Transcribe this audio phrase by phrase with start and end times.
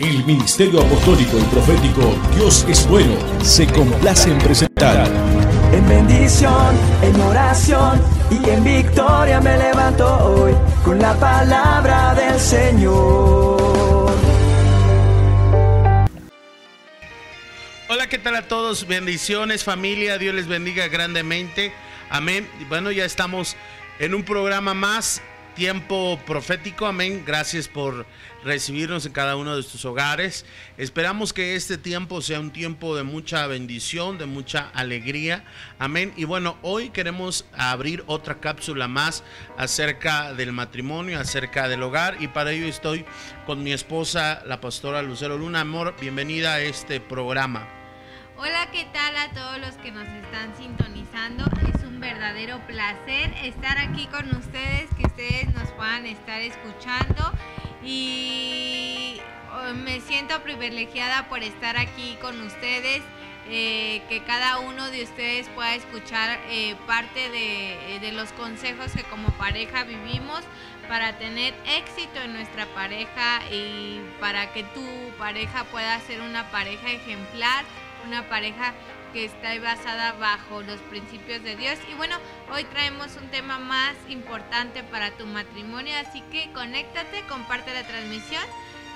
[0.00, 5.06] El Ministerio Apostólico y Profético Dios es Bueno se complace en presentar.
[5.72, 10.52] En bendición, en oración y en victoria me levanto hoy
[10.84, 14.10] con la palabra del Señor.
[17.88, 18.86] Hola, ¿qué tal a todos?
[18.86, 21.72] Bendiciones familia, Dios les bendiga grandemente.
[22.10, 22.48] Amén.
[22.68, 23.56] Bueno, ya estamos
[23.98, 25.22] en un programa más,
[25.58, 26.86] tiempo profético.
[26.86, 27.24] Amén.
[27.26, 28.06] Gracias por
[28.44, 30.46] recibirnos en cada uno de sus hogares.
[30.76, 35.44] Esperamos que este tiempo sea un tiempo de mucha bendición, de mucha alegría.
[35.80, 36.12] Amén.
[36.16, 39.24] Y bueno, hoy queremos abrir otra cápsula más
[39.56, 42.18] acerca del matrimonio, acerca del hogar.
[42.20, 43.04] Y para ello estoy
[43.44, 45.62] con mi esposa, la pastora Lucero Luna.
[45.62, 47.77] Amor, bienvenida a este programa.
[48.40, 51.44] Hola, ¿qué tal a todos los que nos están sintonizando?
[51.74, 57.32] Es un verdadero placer estar aquí con ustedes, que ustedes nos puedan estar escuchando
[57.82, 59.20] y
[59.52, 63.02] oh, me siento privilegiada por estar aquí con ustedes.
[63.50, 69.04] Eh, que cada uno de ustedes pueda escuchar eh, parte de, de los consejos que
[69.04, 70.42] como pareja vivimos
[70.86, 74.84] para tener éxito en nuestra pareja y para que tu
[75.18, 77.64] pareja pueda ser una pareja ejemplar,
[78.06, 78.74] una pareja
[79.12, 81.78] que está basada bajo los principios de Dios.
[81.90, 82.16] Y bueno,
[82.52, 88.42] hoy traemos un tema más importante para tu matrimonio, así que conéctate, comparte la transmisión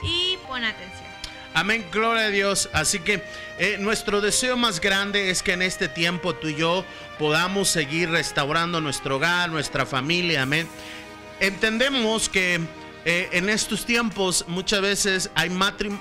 [0.03, 1.13] y pon atención.
[1.55, 2.71] Amén, gloria a Dios.
[2.73, 3.23] Así que
[3.59, 6.85] eh, nuestro deseo más grande es que en este tiempo tú y yo
[7.19, 10.43] podamos seguir restaurando nuestro hogar, nuestra familia.
[10.43, 10.67] Amén.
[11.41, 12.61] Entendemos que
[13.05, 15.51] eh, en estos tiempos muchas veces hay,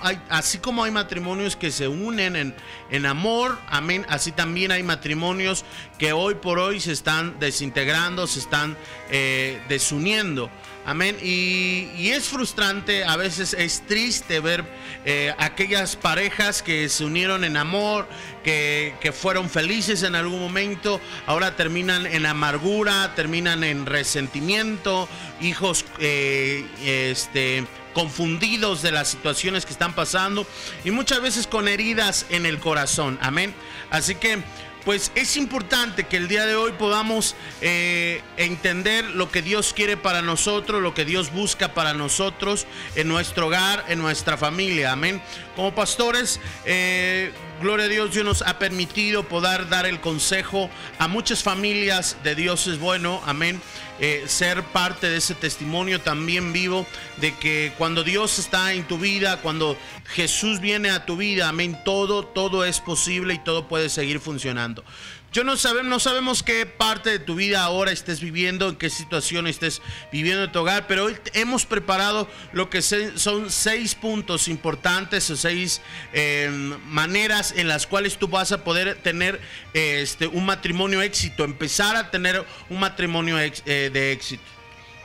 [0.04, 2.56] hay, así como hay matrimonios que se unen en,
[2.92, 5.66] en, amor, amén, así también hay matrimonios
[5.98, 8.78] que hoy por hoy se están desintegrando, se están
[9.10, 10.50] eh, desuniendo.
[10.84, 11.16] Amén.
[11.22, 14.66] Y, es frustrante, a veces es triste ver
[15.06, 18.08] eh, aquellas parejas que se unieron en amor,
[18.44, 25.08] que, fueron felices en algún momento, ahora terminan en amargura, terminan en resentimiento,
[25.40, 30.46] hijos eh, este, confundidos de las situaciones que están pasando
[30.84, 33.18] y muchas veces con heridas en el corazón.
[33.22, 33.54] Amén.
[33.90, 34.42] Así que
[34.84, 39.96] pues es importante que el día de hoy podamos eh, entender lo que Dios quiere
[39.96, 42.66] para nosotros, lo que Dios busca para nosotros
[42.96, 44.92] en nuestro hogar, en nuestra familia.
[44.92, 45.22] Amén.
[45.56, 47.32] Como pastores, eh,
[47.62, 52.36] gloria a Dios, Dios nos ha permitido poder dar el consejo a muchas familias de
[52.36, 53.22] Dios es bueno.
[53.26, 53.62] Amén.
[54.04, 58.98] Eh, ser parte de ese testimonio también vivo de que cuando Dios está en tu
[58.98, 63.90] vida, cuando Jesús viene a tu vida, amén, todo, todo es posible y todo puede
[63.90, 64.84] seguir funcionando.
[65.32, 68.90] Yo no sabemos, no sabemos qué parte de tu vida ahora estés viviendo, en qué
[68.90, 69.82] situación estés
[70.12, 75.38] viviendo en tu hogar, pero hoy hemos preparado lo que son seis puntos importantes o
[75.38, 75.82] seis
[76.12, 79.40] em, maneras en las cuales tú vas a poder tener
[79.74, 84.44] este, un matrimonio éxito, empezar a tener un matrimonio eh, de éxito.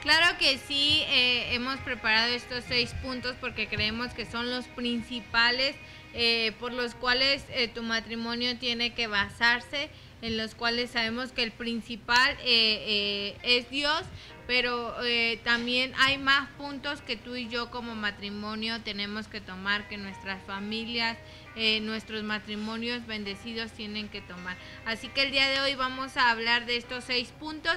[0.03, 5.77] Claro que sí, eh, hemos preparado estos seis puntos porque creemos que son los principales
[6.15, 7.45] eh, por los cuales
[7.75, 9.89] tu matrimonio tiene que basarse
[10.23, 14.03] en los cuales sabemos que el principal eh, eh, es Dios,
[14.47, 19.89] pero eh, también hay más puntos que tú y yo como matrimonio tenemos que tomar,
[19.89, 21.19] que nuestras familias,
[21.83, 24.57] nuestros matrimonios bendecidos tienen que tomar.
[24.85, 27.77] Así que el día de hoy vamos a hablar de estos seis puntos.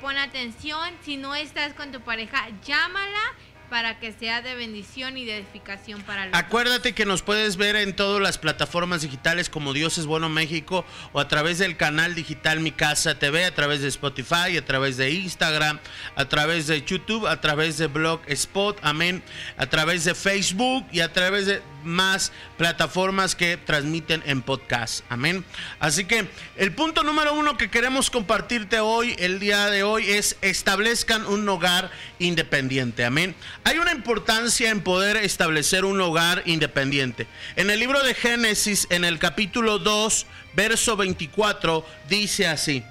[0.00, 3.22] pon atención, si no estás con tu pareja, llámala
[3.70, 7.76] para que sea de bendición y de edificación para los Acuérdate que nos puedes ver
[7.76, 12.14] en todas las plataformas digitales como Dios es Bueno México o a través del canal
[12.14, 15.78] digital Mi Casa TV, a través de Spotify, a través de Instagram,
[16.16, 19.22] a través de YouTube, a través de Blog Spot, amén,
[19.56, 25.04] a través de Facebook y a través de más plataformas que transmiten en podcast.
[25.08, 25.44] Amén.
[25.78, 30.36] Así que el punto número uno que queremos compartirte hoy, el día de hoy, es
[30.42, 33.04] establezcan un hogar independiente.
[33.04, 33.34] Amén.
[33.64, 37.26] Hay una importancia en poder establecer un hogar independiente.
[37.56, 42.84] En el libro de Génesis, en el capítulo 2, verso 24, dice así.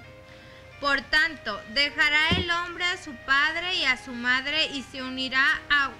[0.79, 5.45] Por tanto, dejará el hombre a su padre y a su madre y se unirá
[5.69, 5.91] a,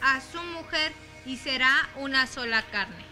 [0.00, 0.92] a su mujer
[1.28, 3.06] y será una sola carne.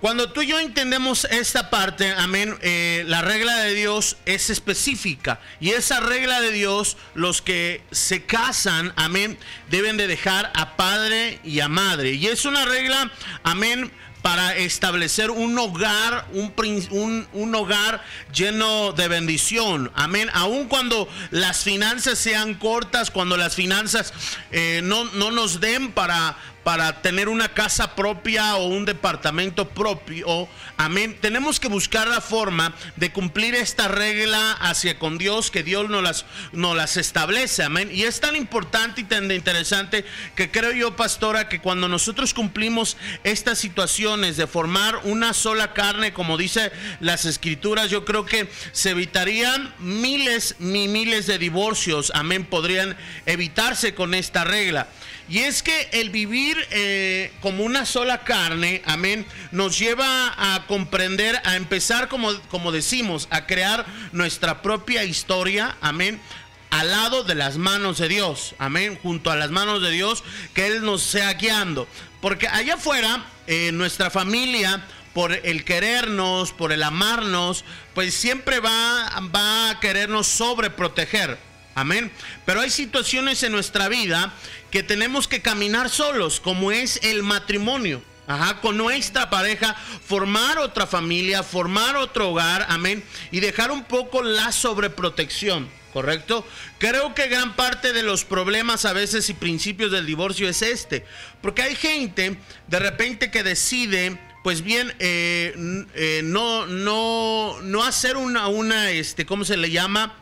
[0.00, 5.38] Cuando tú y yo entendemos esta parte, amén, eh, la regla de Dios es específica.
[5.60, 9.38] Y esa regla de Dios, los que se casan, amén,
[9.70, 12.14] deben de dejar a padre y a madre.
[12.14, 13.12] Y es una regla,
[13.44, 13.92] amén,
[14.22, 19.90] para establecer un hogar, un, un, hogar lleno de bendición.
[19.94, 20.30] Amén.
[20.32, 24.12] Aun cuando las finanzas sean cortas, cuando las finanzas
[24.52, 30.48] eh, no, no, nos den para, para tener una casa propia o un departamento propio.
[30.76, 31.16] Amén.
[31.20, 36.02] Tenemos que buscar la forma de cumplir esta regla hacia con Dios que Dios nos
[36.02, 37.62] las, nos las establece.
[37.62, 37.90] Amén.
[37.92, 40.04] Y es tan importante y tan interesante
[40.36, 46.12] que creo yo, pastora, que cuando nosotros cumplimos estas situaciones de formar una sola carne,
[46.12, 52.12] como dice las escrituras, yo creo que se evitarían miles y miles de divorcios.
[52.14, 52.44] Amén.
[52.44, 54.88] Podrían evitarse con esta regla.
[55.32, 61.40] Y es que el vivir eh, como una sola carne, amén, nos lleva a comprender,
[61.44, 66.20] a empezar, como, como decimos, a crear nuestra propia historia, amén,
[66.68, 70.66] al lado de las manos de Dios, amén, junto a las manos de Dios, que
[70.66, 71.88] Él nos sea guiando.
[72.20, 77.64] Porque allá afuera, eh, nuestra familia, por el querernos, por el amarnos,
[77.94, 81.51] pues siempre va, va a querernos sobreproteger.
[81.74, 82.10] Amén.
[82.44, 84.32] Pero hay situaciones en nuestra vida
[84.70, 88.02] que tenemos que caminar solos, como es el matrimonio.
[88.24, 89.74] Ajá, con nuestra pareja,
[90.06, 93.02] formar otra familia, formar otro hogar, amén,
[93.32, 96.46] y dejar un poco la sobreprotección, ¿correcto?
[96.78, 101.04] Creo que gran parte de los problemas a veces y principios del divorcio es este,
[101.42, 105.54] porque hay gente de repente que decide pues bien, eh,
[105.94, 110.16] eh, no, no, no hacer una, una, este, ¿cómo se le llama?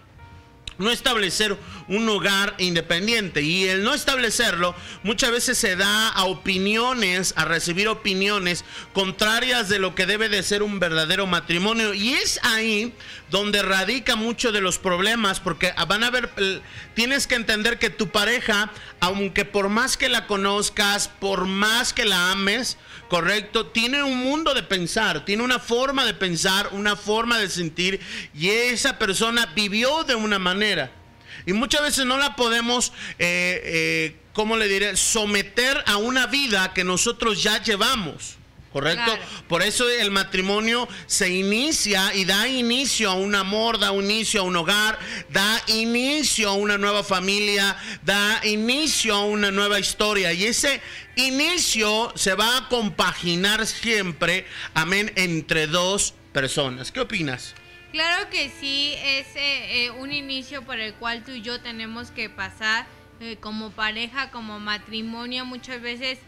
[0.80, 1.56] No establecer
[1.88, 3.42] un hogar independiente.
[3.42, 9.78] Y el no establecerlo muchas veces se da a opiniones, a recibir opiniones contrarias de
[9.78, 11.94] lo que debe de ser un verdadero matrimonio.
[11.94, 12.92] Y es ahí
[13.30, 16.30] donde radica mucho de los problemas, porque van a ver,
[16.94, 22.04] tienes que entender que tu pareja, aunque por más que la conozcas, por más que
[22.04, 22.76] la ames,
[23.10, 28.00] correcto, tiene un mundo de pensar, tiene una forma de pensar, una forma de sentir,
[28.32, 30.92] y esa persona vivió de una manera.
[31.44, 36.72] Y muchas veces no la podemos, eh, eh, ¿cómo le diré?, someter a una vida
[36.72, 38.36] que nosotros ya llevamos.
[38.72, 39.18] ¿Correcto?
[39.48, 44.44] Por eso el matrimonio se inicia y da inicio a un amor, da inicio a
[44.44, 44.96] un hogar,
[45.28, 50.32] da inicio a una nueva familia, da inicio a una nueva historia.
[50.32, 50.80] Y ese
[51.16, 56.92] inicio se va a compaginar siempre, amén, entre dos personas.
[56.92, 57.54] ¿Qué opinas?
[57.92, 62.12] Claro que sí, es eh, eh, un inicio por el cual tú y yo tenemos
[62.12, 62.86] que pasar
[63.18, 65.44] eh, como pareja, como matrimonio.
[65.44, 66.20] Muchas veces,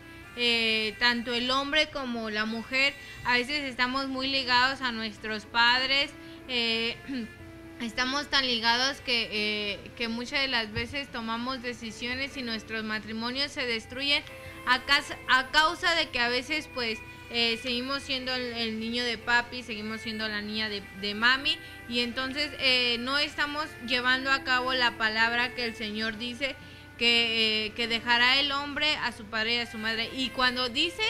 [0.99, 2.94] tanto el hombre como la mujer,
[3.25, 6.11] a veces estamos muy ligados a nuestros padres.
[7.81, 13.67] estamos tan ligados que, que muchas de las veces tomamos decisiones y nuestros matrimonios se
[13.67, 14.23] destruyen
[14.67, 14.81] a,
[15.29, 16.99] a causa de que a veces pues
[17.31, 21.56] eh, seguimos siendo el, niño de papi, seguimos siendo la niña de, mami
[21.88, 26.56] y entonces eh, no estamos llevando a cabo la palabra que el Señor dice
[27.02, 30.08] que, eh, que dejará el hombre a su padre y a su madre.
[30.16, 31.02] Y cuando dice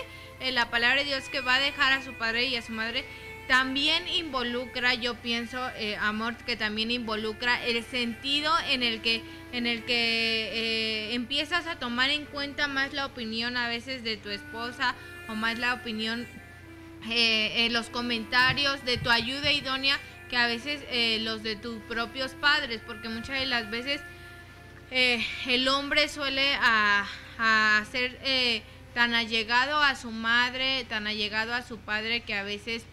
[0.52, 3.04] la palabra de Dios que va a dejar a su padre y a su madre,
[3.46, 5.60] también involucra, yo pienso,
[6.00, 9.22] amor, que también involucra el sentido en el que
[9.52, 14.30] en el que empiezas a tomar en cuenta más la opinión a veces de tu
[14.30, 14.94] esposa
[15.28, 16.26] o más la opinión,
[17.10, 19.98] eh, los comentarios de tu ayuda idónea
[20.32, 24.00] que a veces eh, los de tus propios padres, porque muchas de las veces
[24.92, 27.06] eh, el hombre suele a,
[27.38, 28.18] a ser
[28.94, 32.84] tan allegado a su madre, tan allegado a su padre que a veces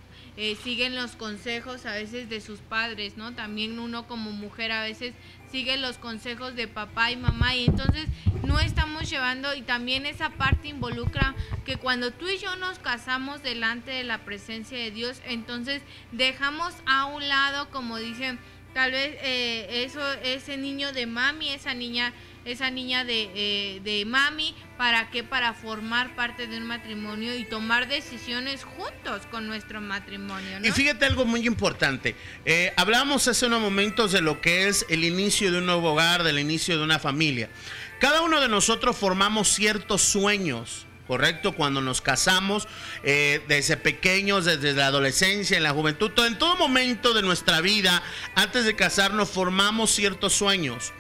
[0.64, 3.34] siguen los consejos a veces de sus padres, ¿no?
[3.34, 5.14] También uno como mujer a veces
[5.52, 8.08] sigue los consejos de papá y mamá y entonces
[8.44, 13.44] no estamos llevando y también esa parte involucra que cuando tú y yo nos casamos
[13.44, 18.40] delante de la presencia de Dios, entonces dejamos a un lado, como dicen,
[18.74, 22.14] tal vez eh, eso, ese niño de mami, esa niña
[22.46, 25.24] esa niña de, eh, de mami, ¿para qué?
[25.24, 30.60] Para formar parte de un matrimonio y tomar decisiones juntos con nuestro matrimonio.
[30.64, 32.16] Y fíjate algo muy importante.
[32.46, 36.24] Eh, hablamos hace unos momentos de lo que es el inicio de un nuevo hogar,
[36.24, 37.50] del inicio de una familia.
[38.00, 40.86] Cada uno de nosotros formamos ciertos sueños.
[41.10, 41.54] ¿Correcto?
[41.54, 42.68] Cuando nos casamos,
[43.02, 48.04] eh, desde pequeños, desde la adolescencia, en la juventud, en todo momento de nuestra vida,
[48.36, 50.94] antes de casarnos, formamos ciertos sueños.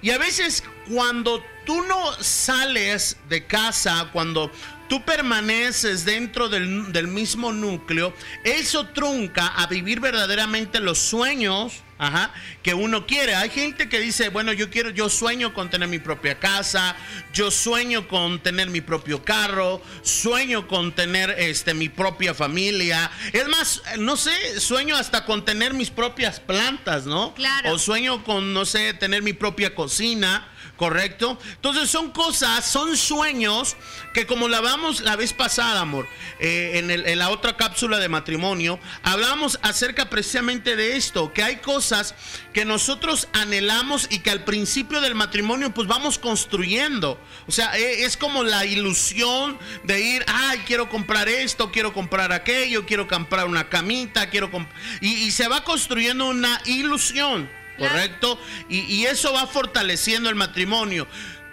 [0.00, 4.50] Y a veces cuando tú no sales de casa, cuando
[4.88, 8.12] tú permaneces dentro del, del mismo núcleo,
[8.44, 12.32] eso trunca a vivir verdaderamente los sueños Ajá,
[12.62, 13.34] que uno quiere.
[13.34, 16.96] Hay gente que dice, bueno, yo quiero, yo sueño con tener mi propia casa,
[17.34, 23.10] yo sueño con tener mi propio carro, sueño con tener este mi propia familia.
[23.34, 27.34] Es más, no sé, sueño hasta con tener mis propias plantas, ¿no?
[27.34, 27.74] Claro.
[27.74, 30.48] O sueño con, no sé, tener mi propia cocina.
[30.80, 31.38] ¿Correcto?
[31.56, 33.76] Entonces son cosas, son sueños
[34.14, 36.08] que como la vamos la vez pasada, amor,
[36.38, 41.56] eh, en, en la otra cápsula de matrimonio, hablamos acerca precisamente de esto, que hay
[41.56, 42.14] cosas
[42.54, 47.20] que nosotros anhelamos y que al principio del matrimonio pues vamos construyendo.
[47.46, 52.32] O sea, e, es como la ilusión de ir, ay, quiero comprar esto, quiero comprar
[52.32, 54.50] aquello, quiero comprar una camita, quiero
[55.02, 58.38] y, y se va construyendo una ilusión, ¿correcto?
[58.68, 61.08] Y, y eso va fortaleciendo el matrimonio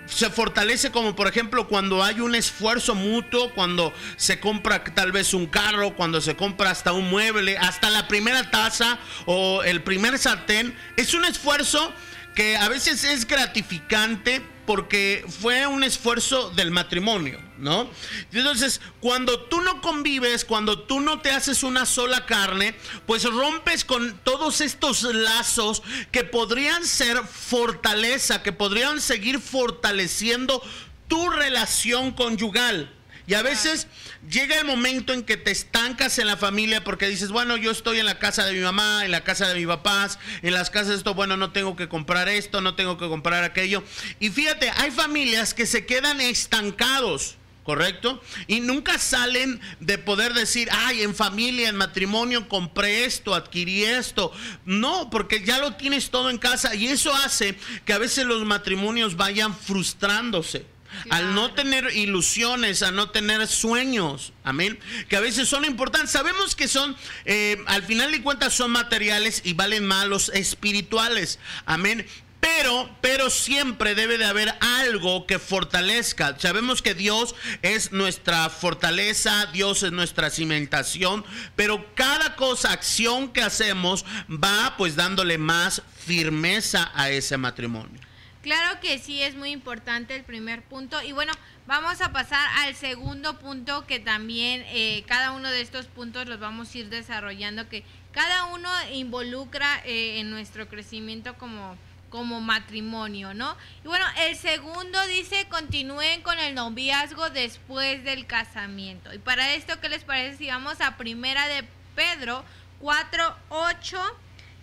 [0.07, 5.33] se fortalece como por ejemplo cuando hay un esfuerzo mutuo, cuando se compra tal vez
[5.33, 10.17] un carro, cuando se compra hasta un mueble, hasta la primera taza o el primer
[10.17, 10.75] sartén.
[10.95, 11.93] Es un esfuerzo
[12.35, 17.89] que a veces es gratificante porque fue un esfuerzo del matrimonio, ¿no?
[18.33, 23.85] Entonces, cuando tú no convives, cuando tú no te haces una sola carne, pues rompes
[23.85, 25.81] con todos estos lazos
[26.11, 30.61] que podrían ser fortaleza, que podrían seguir fortaleciendo
[31.07, 32.93] tu relación conyugal.
[33.27, 33.87] Y a veces
[34.29, 37.99] llega el momento en que te estancas en la familia porque dices, bueno, yo estoy
[37.99, 40.87] en la casa de mi mamá, en la casa de mi papás, en las casas
[40.87, 43.83] de esto, bueno, no tengo que comprar esto, no tengo que comprar aquello.
[44.21, 47.35] Y fíjate, hay familias que se quedan estancados.
[47.67, 48.23] ¿correcto?
[48.47, 54.31] Y nunca salen de poder decir, ay, en familia, en matrimonio, compré esto, adquirí esto.
[54.63, 58.45] No, porque ya lo tienes todo en casa y eso hace que a veces los
[58.45, 60.65] matrimonios vayan frustrándose.
[61.09, 66.11] Al no tener ilusiones, a no tener sueños, amén, que a veces son importantes.
[66.11, 71.39] Sabemos que son, eh, al final de cuentas, son materiales y valen más los espirituales,
[71.65, 72.05] amén.
[72.39, 76.37] Pero, pero siempre debe de haber algo que fortalezca.
[76.39, 81.25] Sabemos que Dios es nuestra fortaleza, Dios es nuestra cimentación,
[81.55, 88.06] pero cada cosa, acción que hacemos va pues dándole más firmeza a ese matrimonio.
[88.47, 91.01] Claro que sí, es muy importante el primer punto.
[91.01, 91.33] Y bueno,
[91.65, 96.39] vamos a pasar al segundo punto que también eh, cada uno de estos puntos los
[96.39, 101.75] vamos a ir desarrollando, que cada uno involucra eh, en nuestro crecimiento como,
[102.09, 103.57] como matrimonio, ¿no?
[103.83, 109.13] Y bueno, el segundo dice continúen con el noviazgo después del casamiento.
[109.13, 111.65] Y para esto, ¿qué les parece si vamos a primera de
[111.97, 112.45] Pedro
[112.79, 114.01] 4.8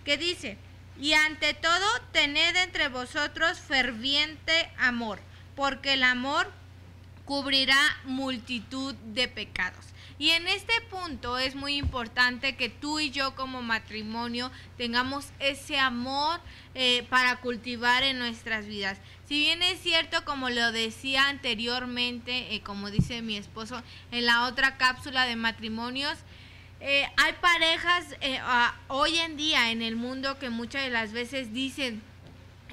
[0.06, 0.56] que dice...
[1.00, 5.20] Y ante todo, tened entre vosotros ferviente amor,
[5.56, 6.50] porque el amor
[7.24, 9.94] cubrirá multitud de pecados.
[10.16, 15.78] Y en este punto es muy importante que tú y yo como matrimonio tengamos ese
[15.78, 16.40] amor
[16.74, 18.98] eh, para cultivar en nuestras vidas.
[19.26, 23.82] Si bien es cierto, como lo decía anteriormente, eh, como dice mi esposo
[24.12, 26.18] en la otra cápsula de matrimonios,
[26.86, 28.38] eh, hay parejas eh,
[28.88, 32.02] hoy en día en el mundo que muchas de las veces dicen,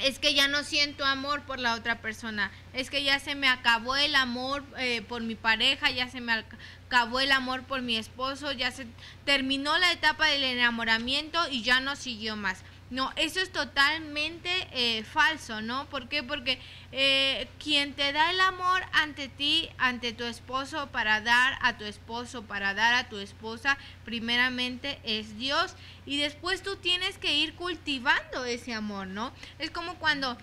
[0.01, 3.47] es que ya no siento amor por la otra persona, es que ya se me
[3.47, 7.95] acabó el amor eh, por mi pareja, ya se me acabó el amor por mi
[7.95, 8.85] esposo, ya se
[9.23, 12.63] terminó la etapa del enamoramiento y ya no siguió más.
[12.91, 15.85] No, eso es totalmente eh, falso, ¿no?
[15.89, 16.23] ¿Por qué?
[16.23, 16.59] Porque
[16.91, 21.85] eh, quien te da el amor ante ti, ante tu esposo, para dar a tu
[21.85, 25.77] esposo, para dar a tu esposa, primeramente es Dios.
[26.05, 29.31] Y después tú tienes que ir cultivando ese amor, ¿no?
[29.57, 30.37] Es como cuando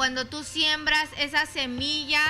[0.00, 2.22] cuando tú siembras esa semilla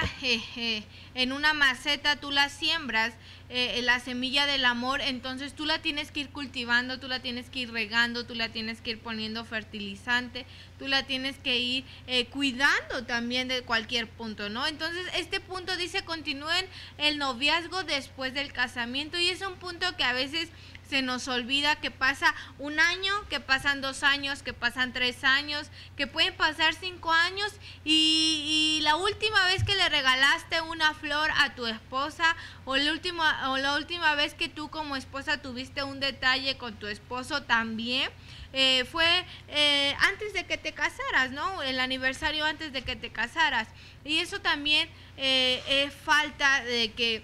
[1.14, 3.14] en una maceta, tú la siembras,
[3.48, 7.48] eh, la semilla del amor, entonces tú la tienes que ir cultivando, tú la tienes
[7.48, 10.46] que ir regando, tú la tienes que ir poniendo fertilizante,
[10.80, 14.66] tú la tienes que ir eh, cuidando también de cualquier punto, ¿no?
[14.66, 16.66] Entonces este punto dice continúen
[16.98, 20.48] el noviazgo después del casamiento y es un punto que a veces
[20.90, 25.70] se nos olvida que pasa un año, que pasan dos años, que pasan tres años,
[25.96, 27.52] que pueden pasar cinco años
[27.84, 33.50] y, la última vez que le regalaste una flor a tu esposa o la, última,
[33.50, 38.10] o la última vez que tú como esposa tuviste un detalle con tu esposo también.
[38.52, 39.06] Eh, fue
[39.48, 41.62] eh, antes de que te casaras, ¿no?
[41.62, 43.68] El aniversario antes de que te casaras.
[44.04, 47.22] Y eso también eh, es falta de que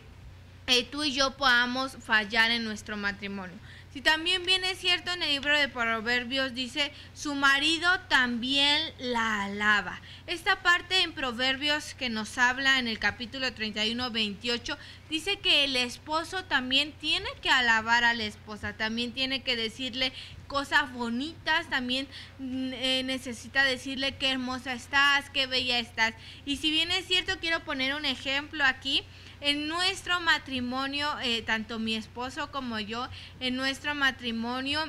[0.66, 3.56] eh, tú y yo podamos fallar en nuestro matrimonio.
[3.96, 10.02] Si también viene cierto en el libro de Proverbios, dice, su marido también la alaba.
[10.26, 14.76] Esta parte en Proverbios que nos habla en el capítulo 31, 28,
[15.08, 20.12] dice que el esposo también tiene que alabar a la esposa, también tiene que decirle
[20.46, 22.06] cosas bonitas, también
[22.38, 26.12] mm, eh, necesita decirle qué hermosa estás, qué bella estás.
[26.44, 29.04] Y si bien es cierto, quiero poner un ejemplo aquí.
[29.40, 33.08] En nuestro matrimonio, eh, tanto mi esposo como yo,
[33.40, 34.80] en nuestro matrimonio,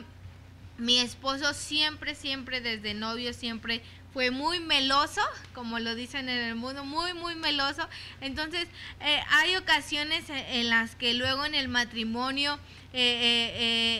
[0.77, 3.81] mi esposo siempre, siempre desde novio, siempre
[4.17, 5.21] fue muy meloso,
[5.53, 7.87] como lo dicen en el mundo, muy, muy meloso.
[8.19, 8.67] Entonces,
[8.99, 12.57] eh, hay ocasiones en las que luego en el matrimonio
[12.93, 13.53] eh,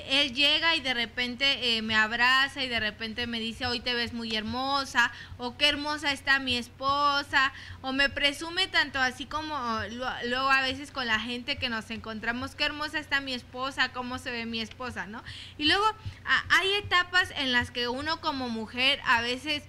[0.10, 3.94] eh, él llega y de repente me abraza y de repente me dice, hoy te
[3.94, 9.56] ves muy hermosa, o qué hermosa está mi esposa, o me presume tanto así como
[9.92, 14.18] luego a veces con la gente que nos encontramos, qué hermosa está mi esposa, cómo
[14.18, 15.24] se ve mi esposa, ¿no?
[15.60, 15.86] Y luego
[16.50, 19.62] hay etapas en las que uno como mujer a veces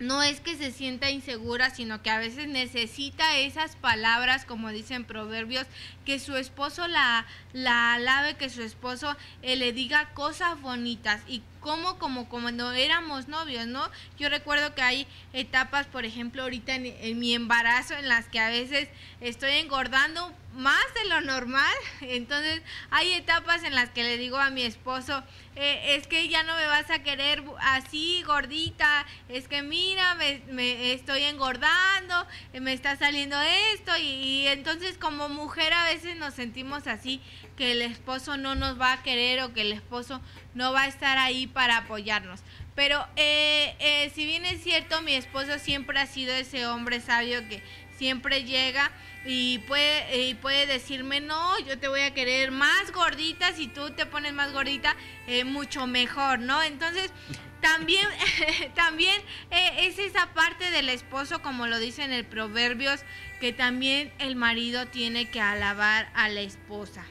[0.00, 5.04] no es que se sienta insegura, sino que a veces necesita esas palabras, como dicen
[5.04, 5.66] proverbios,
[6.06, 11.20] que su esposo la, la alabe, que su esposo eh, le diga cosas bonitas.
[11.28, 13.88] Y como, como cuando éramos novios, ¿no?
[14.18, 18.48] Yo recuerdo que hay etapas, por ejemplo, ahorita en mi embarazo, en las que a
[18.48, 18.88] veces
[19.20, 21.74] estoy engordando más de lo normal.
[22.00, 25.22] Entonces hay etapas en las que le digo a mi esposo,
[25.56, 30.92] eh, es que ya no me vas a querer así gordita, es que mira, me,
[30.92, 33.36] estoy engordando, eh, me está saliendo
[33.72, 37.20] esto y, entonces como mujer a veces nos sentimos así,
[37.56, 40.20] que el esposo no nos va a querer o que el esposo
[40.54, 42.40] no va a estar ahí para apoyarnos.
[42.74, 47.62] Pero eh, si bien es cierto, mi esposo siempre ha sido ese hombre sabio que
[47.98, 48.90] siempre llega
[49.24, 53.90] y puede, y puede decirme, no, yo te voy a querer más gordita, si tú
[53.90, 54.96] te pones más gordita,
[55.26, 56.62] eh, mucho mejor, ¿no?
[56.62, 57.12] Entonces,
[57.60, 58.06] también,
[58.74, 63.00] también eh, es esa parte del esposo, como lo dice en el Proverbios,
[63.40, 67.04] que también el marido tiene que alabar a la esposa.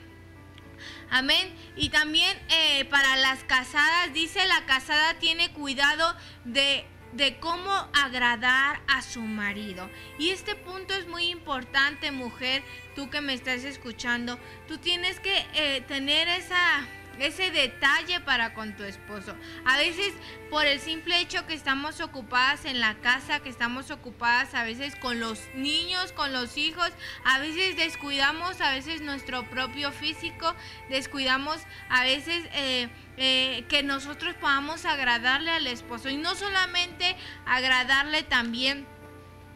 [1.11, 1.53] Amén.
[1.75, 8.81] Y también eh, para las casadas, dice la casada tiene cuidado de de cómo agradar
[8.87, 9.89] a su marido.
[10.17, 12.63] Y este punto es muy importante, mujer,
[12.95, 14.39] tú que me estás escuchando.
[14.67, 16.87] Tú tienes que eh, tener esa
[17.21, 19.35] ese detalle para con tu esposo.
[19.65, 20.13] A veces
[20.49, 24.95] por el simple hecho que estamos ocupadas en la casa, que estamos ocupadas a veces
[24.95, 26.91] con los niños, con los hijos,
[27.23, 30.55] a veces descuidamos a veces nuestro propio físico,
[30.89, 31.57] descuidamos
[31.89, 32.43] a veces...
[32.53, 32.89] Eh,
[33.21, 38.87] eh, que nosotros podamos agradarle al esposo y no solamente agradarle también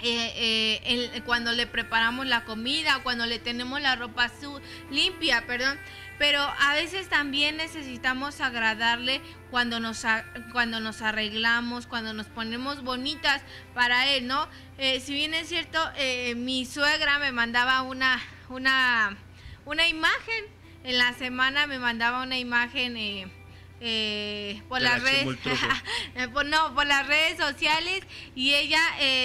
[0.01, 4.29] eh, cuando le preparamos la comida, cuando le tenemos la ropa
[4.91, 5.79] limpia, perdón,
[6.19, 10.03] pero a veces también necesitamos agradarle cuando nos,
[10.51, 13.41] cuando nos arreglamos, cuando nos ponemos bonitas
[13.73, 14.47] para él, ¿no?
[14.77, 19.17] Eh, si bien es cierto, eh, mi suegra me mandaba una, una,
[19.65, 20.45] una imagen,
[20.83, 22.95] en la semana me mandaba una imagen...
[22.97, 23.31] Eh,
[24.69, 25.25] por las redes
[26.45, 28.01] no por las redes sociales
[28.33, 28.79] y ella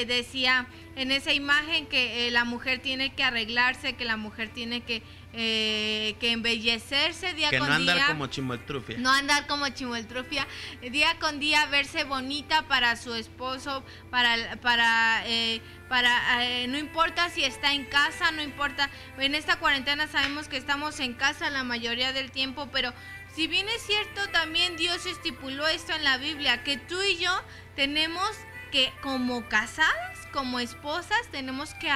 [0.05, 5.05] decía en esa imagen que la mujer tiene que arreglarse que la mujer tiene que
[5.41, 7.61] eh, que embellecerse día con día.
[7.61, 8.99] Que no andar como chimoltrufia.
[8.99, 10.49] No andar como chimoltrufia.
[10.91, 17.31] Día con día verse bonita para su esposo, para, para, eh, para eh, no importa
[17.31, 18.91] si está en casa, no importa.
[19.17, 22.93] En esta cuarentena sabemos que estamos en casa la mayoría del tiempo, pero
[23.33, 27.31] si bien es cierto, también Dios estipuló esto en la Biblia, que tú y yo
[27.77, 28.29] tenemos
[28.73, 31.89] que como casadas como esposas tenemos que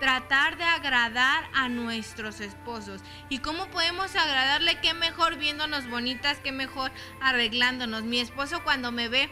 [0.00, 3.00] tratar de agradar a nuestros esposos.
[3.28, 4.80] ¿Y cómo podemos agradarle?
[4.80, 6.38] ¿Qué mejor viéndonos bonitas?
[6.42, 8.02] ¿Qué mejor arreglándonos?
[8.04, 9.28] Mi esposo cuando me ve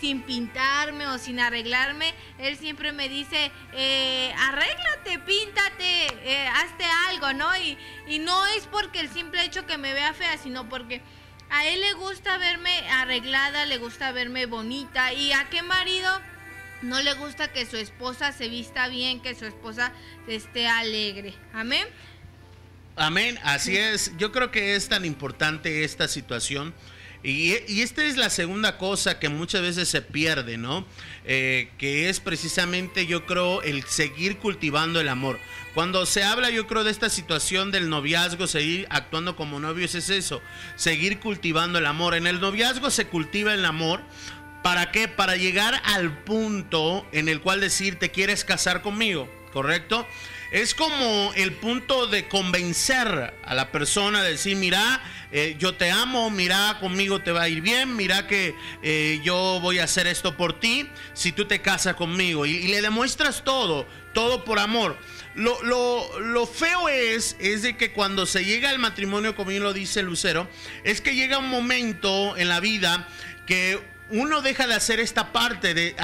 [0.00, 7.32] sin pintarme o sin arreglarme, él siempre me dice, eh, arréglate, píntate, eh, hazte algo,
[7.32, 7.56] ¿no?
[7.56, 7.78] Y,
[8.08, 11.02] y no es porque el simple hecho que me vea fea, sino porque
[11.50, 15.12] a él le gusta verme arreglada, le gusta verme bonita.
[15.12, 16.10] ¿Y a qué marido?
[16.82, 19.92] No le gusta que su esposa se vista bien, que su esposa
[20.26, 21.34] esté alegre.
[21.52, 21.86] Amén.
[22.96, 24.12] Amén, así es.
[24.18, 26.74] Yo creo que es tan importante esta situación.
[27.24, 30.84] Y, esta es la segunda cosa que muchas veces se pierde, ¿no?
[31.24, 35.38] Eh, que es precisamente, yo creo, el seguir cultivando el amor.
[35.72, 40.10] Cuando se habla, yo creo, de esta situación del noviazgo, seguir actuando como novios, es
[40.10, 40.42] eso,
[40.74, 42.14] seguir cultivando el amor.
[42.14, 44.02] En el noviazgo se cultiva el amor
[44.62, 45.08] ¿Para qué?
[45.08, 50.06] Para llegar al punto en el cual decir, te quieres casar conmigo, ¿correcto?
[50.52, 55.90] Es como el punto de convencer a la persona, de decir, mira, eh, yo te
[55.90, 60.06] amo, mira, conmigo te va a ir bien, mira que eh, yo voy a hacer
[60.06, 62.44] esto por ti si tú te casas conmigo.
[62.44, 64.98] Y, le demuestras todo, todo por amor.
[65.34, 69.62] Lo, lo, lo, feo es, es de que cuando se llega al matrimonio, como bien
[69.62, 70.46] lo dice Lucero,
[70.84, 73.08] es que llega un momento en la vida
[73.46, 73.80] que
[74.12, 75.96] uno deja de hacer esta parte de,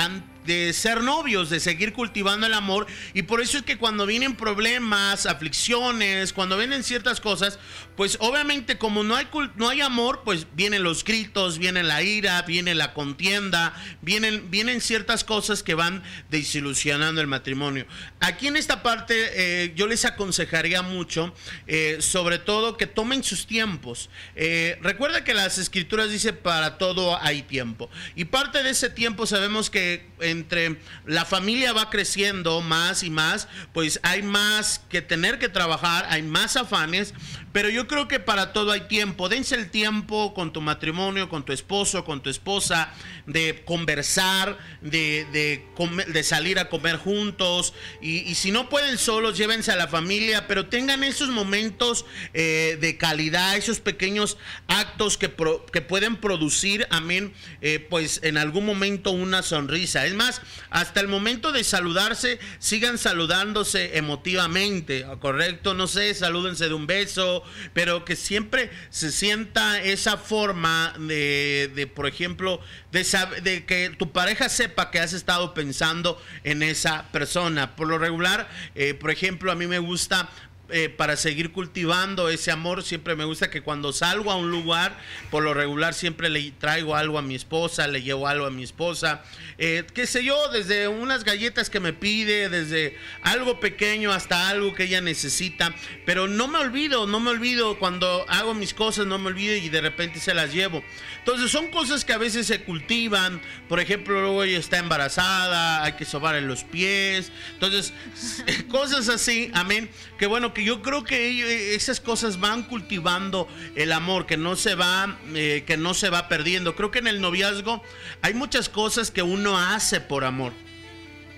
[0.48, 2.86] de ser novios, de seguir cultivando el amor.
[3.12, 7.58] Y por eso es que cuando vienen problemas, aflicciones, cuando vienen ciertas cosas,
[7.96, 12.40] pues obviamente como no hay, no hay amor, pues vienen los gritos, viene la ira,
[12.42, 17.86] viene la contienda, vienen, vienen ciertas cosas que van desilusionando el matrimonio.
[18.20, 21.34] Aquí en esta parte eh, yo les aconsejaría mucho,
[21.66, 24.08] eh, sobre todo que tomen sus tiempos.
[24.34, 27.90] Eh, recuerda que las escrituras dice para todo hay tiempo.
[28.16, 30.06] Y parte de ese tiempo sabemos que
[30.38, 36.06] entre la familia va creciendo más y más, pues hay más que tener que trabajar,
[36.08, 37.14] hay más afanes,
[37.52, 39.28] pero yo creo que para todo hay tiempo.
[39.28, 42.92] Dense el tiempo con tu matrimonio, con tu esposo, con tu esposa,
[43.26, 47.74] de conversar, de, de, salir a comer juntos.
[48.00, 52.96] Y, si no pueden solos, llévense a la familia, pero tengan esos momentos eh, de
[52.96, 55.32] calidad, esos pequeños actos que,
[55.72, 60.06] que pueden producir, amén, eh, pues en algún momento una sonrisa.
[60.06, 65.74] Es más, hasta el momento de saludarse, sigan saludándose emotivamente, ¿correcto?
[65.74, 67.37] No sé, salúdense de un beso,
[67.72, 72.60] pero que siempre se sienta esa forma de, de por ejemplo,
[72.92, 73.04] de,
[73.42, 77.76] de que tu pareja sepa que has estado pensando en esa persona.
[77.76, 80.28] Por lo regular, eh, por ejemplo, a mí me gusta
[80.70, 84.98] eh, para seguir cultivando ese amor, siempre me gusta que cuando salgo a un lugar,
[85.30, 88.64] por lo regular siempre le traigo algo a mi esposa, le llevo algo a mi
[88.64, 89.22] esposa,
[89.56, 94.74] eh, qué sé yo, desde unas galletas que me pide, desde algo pequeño hasta algo
[94.74, 99.18] que ella necesita, pero no me olvido, no me olvido cuando hago mis cosas, no
[99.18, 100.84] me olvido y de repente se las llevo.
[101.18, 105.92] Entonces son cosas que a veces se cultivan, por ejemplo, luego ella está embarazada, hay
[105.92, 107.94] que sobarle los pies, entonces
[108.68, 114.36] cosas así, amén, que bueno, yo creo que esas cosas van cultivando el amor, que
[114.36, 116.74] no se va, eh, que no se va perdiendo.
[116.74, 117.82] Creo que en el noviazgo
[118.22, 120.52] hay muchas cosas que uno hace por amor,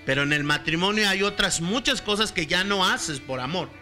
[0.05, 3.80] pero en el matrimonio hay otras muchas cosas que ya no haces por amor.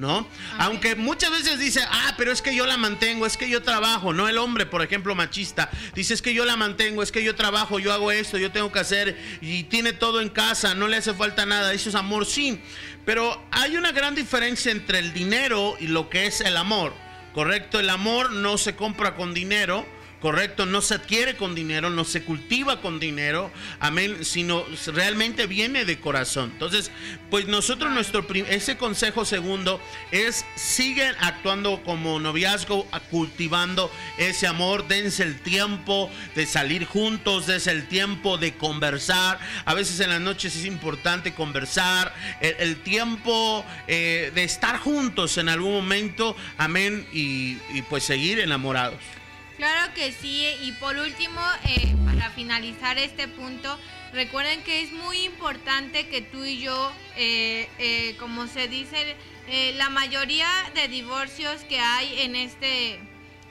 [0.00, 0.26] ¿No?
[0.58, 4.14] Aunque muchas veces dice, ah, pero es que yo la mantengo, es que yo trabajo,
[4.14, 7.34] no el hombre, por ejemplo, machista, dice, es que yo la mantengo, es que yo
[7.34, 10.96] trabajo, yo hago esto, yo tengo que hacer, y tiene todo en casa, no le
[10.96, 12.62] hace falta nada, eso es amor, sí,
[13.04, 16.94] pero hay una gran diferencia entre el dinero y lo que es el amor,
[17.34, 17.78] ¿correcto?
[17.78, 19.86] El amor no se compra con dinero,
[20.20, 25.84] correcto, no se adquiere con dinero, no se cultiva con dinero, amén, sino realmente viene
[25.84, 26.50] de corazón.
[26.52, 26.90] Entonces,
[27.30, 29.80] pues nosotros nuestro ese consejo segundo
[30.10, 37.70] es siguen actuando como noviazgo, cultivando ese amor, dense el tiempo de salir juntos, dense
[37.70, 39.38] el tiempo de conversar.
[39.64, 45.48] A veces en las noches es importante conversar, el, tiempo eh, de estar juntos en
[45.48, 47.56] algún momento, amén, y
[47.88, 49.19] pues seguir enamorados.
[49.60, 53.78] Claro que sí, y por último, eh, para finalizar este punto,
[54.10, 59.14] recuerden que es muy importante que tú y yo, eh, eh, como se dice,
[59.76, 63.00] la mayoría de divorcios que hay en este,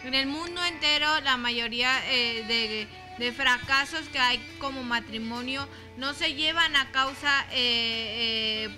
[0.04, 2.88] en el mundo entero, la mayoría de,
[3.20, 5.68] de, fracasos que hay como matrimonio,
[5.98, 7.46] no se llevan a causa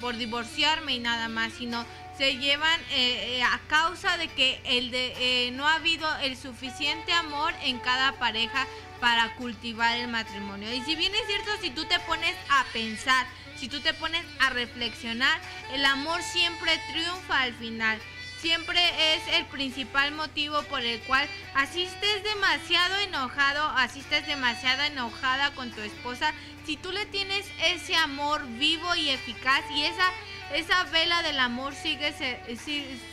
[0.02, 1.86] por divorciarme y nada más, sino
[2.17, 5.13] se llevan eh, eh, a causa de que el de,
[5.47, 8.67] eh, no ha habido el suficiente amor en cada pareja
[9.00, 10.71] para cultivar el matrimonio.
[10.74, 13.26] Y si bien es cierto, si tú te pones a pensar,
[13.58, 15.39] si tú te pones a reflexionar,
[15.74, 18.00] el amor siempre triunfa al final.
[18.39, 18.80] Siempre
[19.13, 25.52] es el principal motivo por el cual así estés demasiado enojado, así estés demasiado enojada
[25.54, 26.34] con tu esposa,
[26.65, 30.12] si tú le tienes ese amor vivo y eficaz y esa
[30.56, 32.14] esa vela del amor sigue,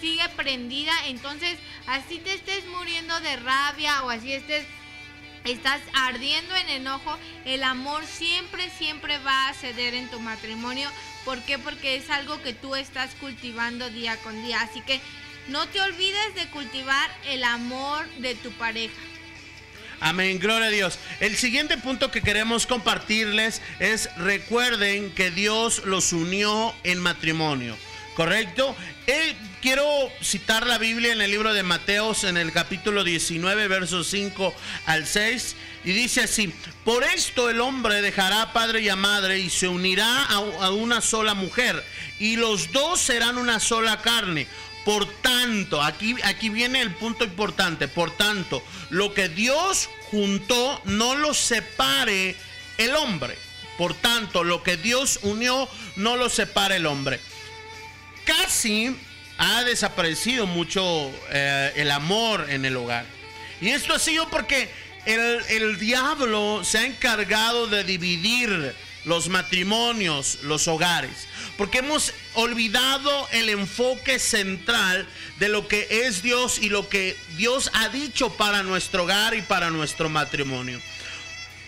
[0.00, 4.66] sigue prendida, entonces así te estés muriendo de rabia o así estés
[5.44, 10.90] estás ardiendo en enojo, el amor siempre, siempre va a ceder en tu matrimonio.
[11.24, 11.58] ¿Por qué?
[11.58, 14.60] Porque es algo que tú estás cultivando día con día.
[14.60, 15.00] Así que
[15.48, 18.94] no te olvides de cultivar el amor de tu pareja.
[20.00, 20.98] Amén, gloria a Dios.
[21.20, 27.76] El siguiente punto que queremos compartirles es recuerden que Dios los unió en matrimonio.
[28.14, 28.74] ¿Correcto?
[29.06, 29.84] Eh, quiero
[30.20, 34.54] citar la Biblia en el libro de Mateos en el capítulo 19, versos 5
[34.86, 35.56] al 6.
[35.84, 36.52] Y dice así,
[36.84, 41.34] por esto el hombre dejará padre y madre y se unirá a, a una sola
[41.34, 41.84] mujer.
[42.18, 44.48] Y los dos serán una sola carne.
[44.88, 47.88] Por tanto, aquí, aquí viene el punto importante.
[47.88, 52.34] Por tanto, lo que Dios juntó, no lo separe
[52.78, 53.36] el hombre.
[53.76, 57.20] Por tanto, lo que Dios unió, no lo separe el hombre.
[58.24, 58.96] Casi
[59.36, 63.04] ha desaparecido mucho eh, el amor en el hogar.
[63.60, 64.70] Y esto ha sido porque
[65.04, 65.20] el,
[65.50, 68.74] el diablo se ha encargado de dividir
[69.04, 71.28] los matrimonios, los hogares.
[71.58, 75.08] Porque hemos olvidado el enfoque central
[75.40, 79.42] de lo que es Dios y lo que Dios ha dicho para nuestro hogar y
[79.42, 80.80] para nuestro matrimonio.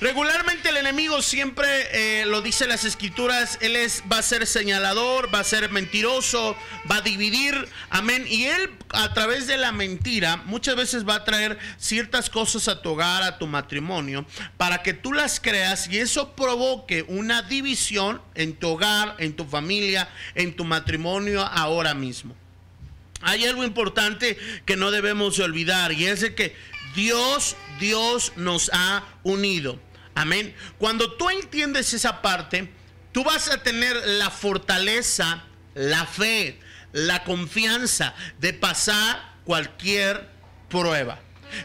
[0.01, 5.33] Regularmente el enemigo siempre eh, lo dice las escrituras, él es, va a ser señalador,
[5.33, 6.57] va a ser mentiroso,
[6.91, 8.25] va a dividir, amén.
[8.27, 12.81] Y él a través de la mentira muchas veces va a traer ciertas cosas a
[12.81, 14.25] tu hogar, a tu matrimonio,
[14.57, 19.45] para que tú las creas y eso provoque una división en tu hogar, en tu
[19.45, 22.35] familia, en tu matrimonio ahora mismo.
[23.21, 26.57] Hay algo importante que no debemos olvidar y es de que
[26.95, 29.79] Dios, Dios nos ha unido.
[30.21, 30.55] Amén.
[30.77, 32.71] Cuando tú entiendes esa parte,
[33.11, 36.61] tú vas a tener la fortaleza, la fe,
[36.93, 40.29] la confianza de pasar cualquier
[40.69, 41.19] prueba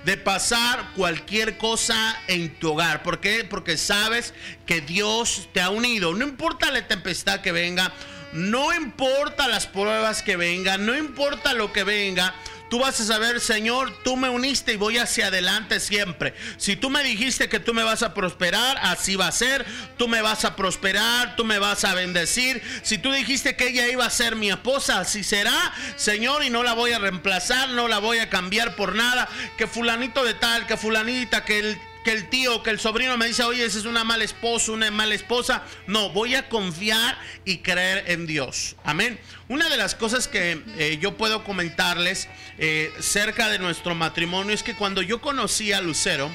[0.03, 3.03] de pasar cualquier cosa en tu hogar.
[3.03, 3.43] ¿Por qué?
[3.43, 4.33] Porque sabes
[4.65, 6.13] que Dios te ha unido.
[6.15, 7.93] No importa la tempestad que venga,
[8.33, 12.33] no importa las pruebas que vengan, no importa lo que venga,
[12.69, 16.33] Tú vas a saber, Señor, tú me uniste y voy hacia adelante siempre.
[16.57, 19.65] Si tú me dijiste que tú me vas a prosperar, así va a ser.
[19.97, 22.61] Tú me vas a prosperar, tú me vas a bendecir.
[22.81, 26.63] Si tú dijiste que ella iba a ser mi esposa, así será, Señor, y no
[26.63, 29.29] la voy a reemplazar, no la voy a cambiar por nada.
[29.57, 33.25] Que fulanito de tal, que fulanita, que el que el tío, que el sobrino me
[33.25, 35.63] dice, oye, esa es una mala esposa, una mala esposa.
[35.87, 38.75] No, voy a confiar y creer en Dios.
[38.83, 39.19] Amén.
[39.49, 44.61] Una de las cosas que eh, yo puedo comentarles eh, cerca de nuestro matrimonio es
[44.61, 46.31] que cuando yo conocí a Lucero,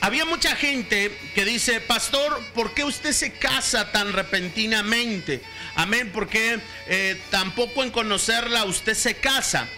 [0.00, 5.42] había mucha gente que dice, pastor, ¿por qué usted se casa tan repentinamente?
[5.76, 9.68] Amén, porque eh, tampoco en conocerla usted se casa.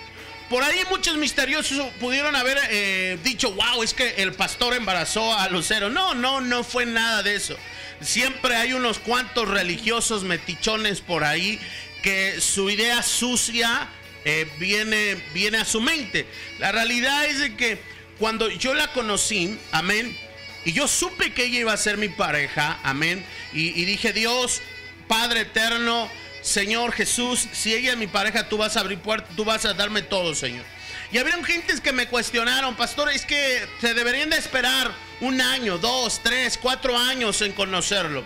[0.49, 5.49] Por ahí muchos misteriosos pudieron haber eh, dicho, wow, es que el pastor embarazó a
[5.49, 5.91] Lucero.
[5.91, 7.57] No, no, no fue nada de eso.
[8.01, 11.59] Siempre hay unos cuantos religiosos metichones por ahí
[12.01, 13.89] que su idea sucia
[14.25, 16.27] eh, viene, viene a su mente.
[16.61, 17.81] La realidad es de que
[18.19, 20.17] cuando yo la conocí, amén,
[20.65, 24.63] y yo supe que ella iba a ser mi pareja, amén, y, y dije, Dios,
[25.09, 26.09] Padre eterno,
[26.47, 29.75] Señor Jesús, si ella es mi pareja, tú vas a abrir puertas, tú vas a
[29.75, 30.65] darme todo, Señor.
[31.11, 35.77] Y habían gentes que me cuestionaron, pastor, es que se deberían de esperar un año,
[35.79, 38.23] dos, tres, cuatro años en conocerlo.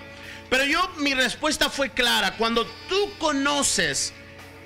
[0.50, 2.36] Pero yo, mi respuesta fue clara.
[2.36, 4.12] Cuando tú conoces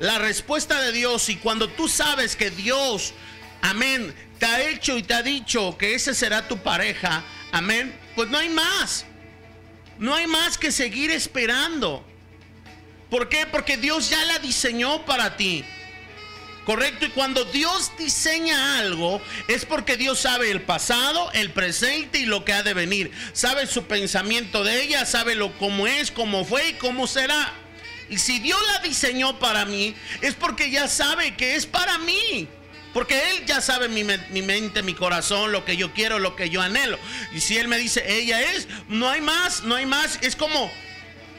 [0.01, 3.15] la respuesta de Dios y cuando tú sabes que Dios,
[3.63, 8.29] amén, te ha hecho y te ha dicho que ese será tu pareja, amén, pues
[8.31, 9.07] no hay más.
[10.01, 12.05] No hay más que seguir esperando.
[13.11, 13.47] ¿Por qué?
[13.47, 15.65] Porque Dios ya la diseñó para ti.
[16.65, 22.27] Correcto, y cuando Dios diseña algo es porque Dios sabe el pasado, el presente y
[22.27, 23.11] lo que ha de venir.
[23.35, 27.53] Sabe su pensamiento de ella, sabe lo cómo es, cómo fue y cómo será.
[28.09, 32.49] Y si Dios la diseñó para mí, es porque ya sabe que es para mí.
[32.95, 36.49] Porque Él ya sabe mi, mi, mente, mi corazón, lo que yo quiero, lo que
[36.49, 36.99] yo anhelo.
[37.35, 40.19] Y si Él me dice, ella es, no hay más, no hay más.
[40.23, 40.71] Es como,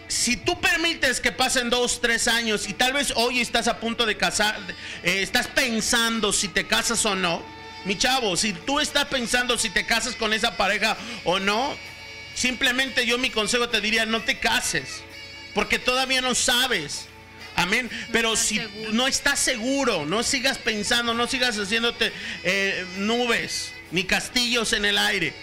[0.08, 4.06] si tú permites que pasen dos, tres años y tal vez hoy estás a punto
[4.06, 4.60] de casar,
[5.04, 7.44] eh, estás pensando si te casas o no,
[7.86, 11.76] mi chavo, si tú estás pensando si te casas con esa pareja o no,
[12.34, 15.04] simplemente yo mi consejo te diría, no te cases,
[15.54, 17.08] porque todavía no sabes.
[17.58, 17.90] Amén.
[18.12, 18.60] Pero si
[18.92, 22.12] no estás seguro, no sigas pensando, no sigas haciéndote
[22.44, 25.34] eh, nubes ni castillos en el aire.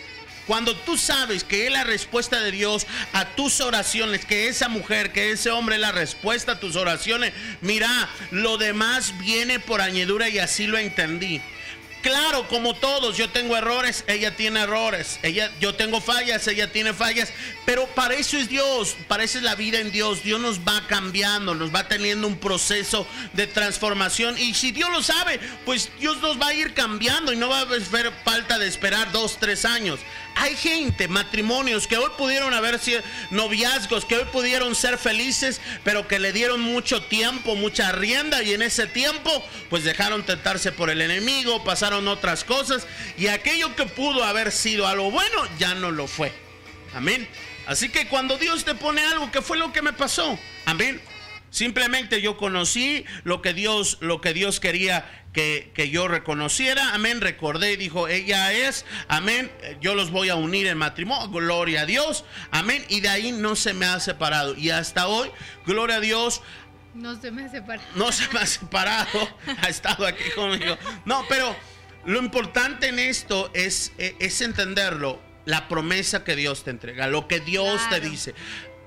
[0.53, 5.11] Cuando tú sabes que es la respuesta de Dios a tus oraciones, que esa mujer,
[5.11, 10.29] que ese hombre es la respuesta a tus oraciones, mira, lo demás viene por añadidura
[10.29, 11.41] y así lo entendí.
[12.03, 16.93] Claro, como todos, yo tengo errores, ella tiene errores, ella, yo tengo fallas, ella tiene
[16.93, 17.33] fallas,
[17.65, 20.25] pero para eso es Dios, para eso es la vida en Dios.
[20.25, 25.01] Dios nos va cambiando, nos va teniendo un proceso de transformación y si Dios lo
[25.01, 27.83] sabe, pues Dios nos va a ir cambiando y no va a haber
[28.25, 30.01] falta de esperar dos, tres años.
[30.37, 36.09] Hay gente, matrimonios que hoy pudieron haber sido noviazgos, que hoy pudieron ser felices, pero
[36.09, 40.91] que le dieron mucho tiempo, mucha rienda y en ese tiempo pues dejaron tentarse por
[40.91, 45.91] el enemigo, pasaron otras cosas y aquello que pudo haber sido algo bueno ya no
[45.91, 46.33] lo fue.
[46.95, 47.29] Amén.
[47.67, 50.39] Así que cuando Dios te pone algo, ¿qué fue lo que me pasó?
[50.67, 51.01] Amén.
[51.53, 56.95] Simplemente yo conocí lo que Dios, lo que Dios quería que, que, yo reconociera.
[56.95, 57.21] Amén.
[57.21, 58.87] Recordé y dijo, ella es.
[59.07, 59.53] Amén.
[59.83, 61.29] Yo los voy a unir en matrimonio.
[61.29, 62.25] Gloria a Dios.
[62.53, 62.83] Amén.
[62.89, 64.57] Y de ahí no se me ha separado.
[64.57, 65.31] Y hasta hoy,
[65.67, 66.41] gloria a Dios.
[66.95, 67.87] No se me ha separado.
[67.97, 69.39] No se me ha separado.
[69.61, 70.79] ha estado aquí conmigo.
[71.05, 71.55] No, pero
[72.07, 75.21] lo importante en esto es, es entenderlo.
[75.45, 78.35] la promesa que Dios te entrega, lo que Dios te dice.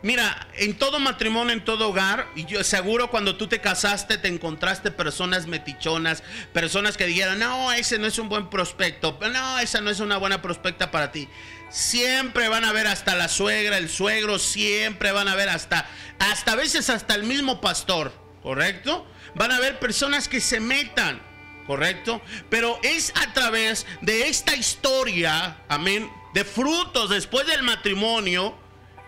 [0.02, 4.28] Mira, en todo matrimonio, en todo hogar, y yo seguro cuando tú te casaste te
[4.28, 6.22] encontraste personas metichonas,
[6.54, 10.18] personas que dijeron, no, ese no es un buen prospecto, no, esa no es una
[10.18, 11.28] buena prospecta para ti.
[11.70, 16.52] Siempre van a ver hasta la suegra, el suegro, siempre van a ver hasta, hasta
[16.52, 19.08] a veces hasta el mismo pastor, ¿correcto?
[19.34, 21.20] Van a ver personas que se metan,
[21.66, 22.22] ¿correcto?
[22.50, 28.56] Pero es a través de esta historia, amén, de frutos después del matrimonio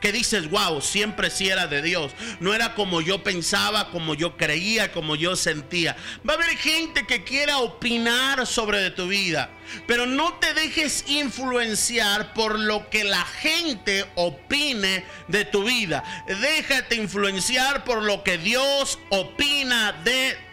[0.02, 2.14] que dices, wow, siempre sí era de Dios.
[2.40, 5.96] No era como yo pensaba, como yo creía, como yo sentía.
[6.28, 9.50] Va a haber gente que quiera opinar sobre tu vida,
[9.86, 16.04] pero no te dejes influenciar por lo que la gente opine de tu vida.
[16.28, 20.47] Déjate influenciar por lo que Dios opina de tu vida.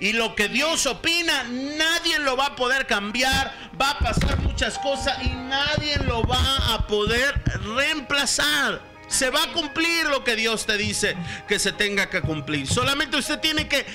[0.00, 3.54] Y lo que Dios opina, nadie lo va a poder cambiar.
[3.80, 7.40] Va a pasar muchas cosas y nadie lo va a poder
[7.74, 8.82] reemplazar.
[9.08, 12.66] Se va a cumplir lo que Dios te dice que se tenga que cumplir.
[12.66, 13.86] Solamente usted tiene que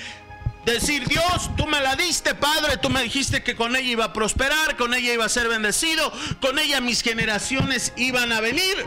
[0.64, 4.12] decir, Dios, tú me la diste, Padre, tú me dijiste que con ella iba a
[4.12, 8.86] prosperar, con ella iba a ser bendecido, con ella mis generaciones iban a venir.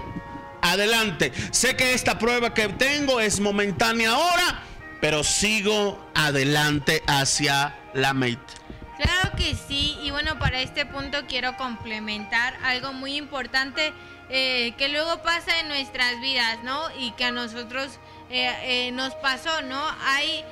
[0.62, 1.34] Adelante.
[1.52, 4.64] Sé que esta prueba que tengo es momentánea ahora
[5.04, 8.54] pero sigo adelante hacia la meta.
[8.96, 13.92] Claro que sí, y bueno, para este punto quiero complementar algo muy importante
[14.30, 16.80] eh, que luego pasa en nuestras vidas, ¿no?
[16.98, 19.84] Y que a nosotros eh, eh, nos pasó, ¿no?
[20.06, 20.46] Hay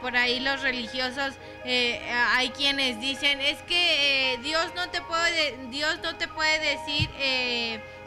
[0.00, 1.34] por ahí los religiosos,
[1.64, 7.10] hay quienes dicen, es que Dios no te puede, Dios no te puede decir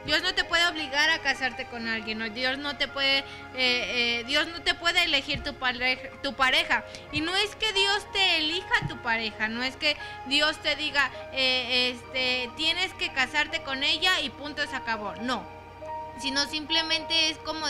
[0.05, 3.23] Dios no te puede obligar a casarte con alguien, Dios no te puede, eh,
[3.55, 6.83] eh, Dios no te puede elegir tu pareja, tu pareja.
[7.11, 11.11] Y no es que Dios te elija tu pareja, no es que Dios te diga,
[11.33, 15.13] eh, este, tienes que casarte con ella y punto se acabó.
[15.21, 15.45] No,
[16.19, 17.67] sino simplemente es como,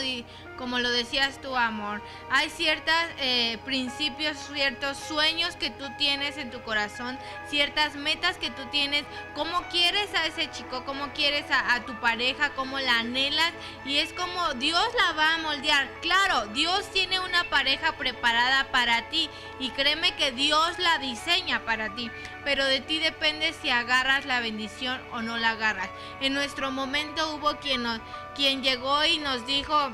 [0.62, 2.04] como lo decías tu amor.
[2.30, 7.18] Hay ciertos eh, principios, ciertos sueños que tú tienes en tu corazón,
[7.50, 12.00] ciertas metas que tú tienes, cómo quieres a ese chico, cómo quieres a, a tu
[12.00, 13.52] pareja, cómo la anhelas
[13.86, 15.90] y es como Dios la va a moldear.
[16.00, 21.96] Claro, Dios tiene una pareja preparada para ti y créeme que Dios la diseña para
[21.96, 22.12] ti
[22.44, 25.90] pero de ti depende si agarras la bendición o no la agarras.
[26.22, 28.00] En nuestro momento hubo quien, nos,
[28.36, 29.92] quien llegó y nos dijo,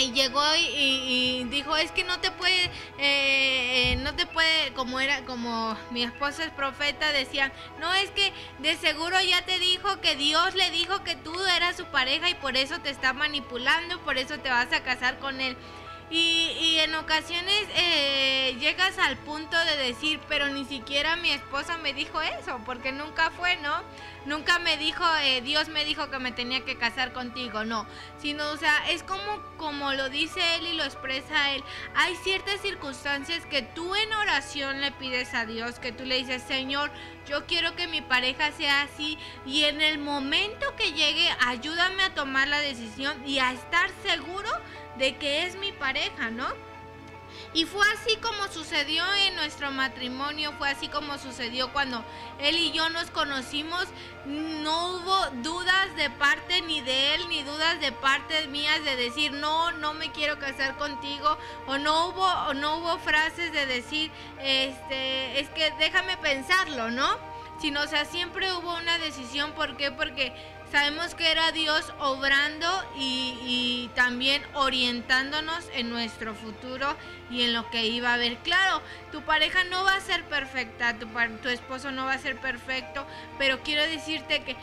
[0.00, 2.64] y llegó y, dijo es que no te puede
[2.98, 8.10] eh, eh, no te puede como era como mi esposo es profeta decía no es
[8.10, 12.28] que de seguro ya te dijo que Dios le dijo que tú eras su pareja
[12.30, 15.56] y por eso te está manipulando por eso te vas a casar con él
[16.10, 21.92] y, en ocasiones eh, llegas al punto de decir, pero ni siquiera mi esposa me
[21.92, 23.82] dijo eso, porque nunca fue, ¿no?
[24.26, 27.86] Nunca me dijo, eh, Dios me dijo que me tenía que casar contigo, no.
[28.18, 31.62] Sino, o sea, es como, como lo dice él y lo expresa él.
[31.94, 36.42] Hay ciertas circunstancias que tú en oración le pides a Dios, que tú le dices,
[36.42, 36.90] Señor,
[37.26, 39.16] yo quiero que mi pareja sea así.
[39.46, 44.50] Y en el momento que llegue, ayúdame a tomar la decisión y a estar seguro
[45.00, 46.46] de que es mi pareja, ¿no?
[47.54, 52.04] Y fue así como sucedió en nuestro matrimonio, fue así como sucedió cuando
[52.38, 53.86] él y yo nos conocimos.
[54.26, 59.32] No hubo dudas de parte ni de él, ni dudas de parte mías de decir,
[59.32, 61.38] no, no me quiero casar contigo.
[61.66, 64.10] O no hubo, o no hubo frases de decir,
[64.40, 67.08] este, es que déjame pensarlo, ¿no?
[67.60, 69.52] Sino, o sea, siempre hubo una decisión.
[69.52, 69.90] ¿Por qué?
[69.90, 70.32] Porque
[70.70, 76.96] Sabemos que era Dios obrando y, también orientándonos en nuestro futuro
[77.28, 78.36] y en lo que iba a haber.
[78.38, 78.80] Claro,
[79.10, 83.04] tu pareja no va a ser perfecta, tu, esposo no va a ser perfecto,
[83.36, 84.56] pero quiero decirte que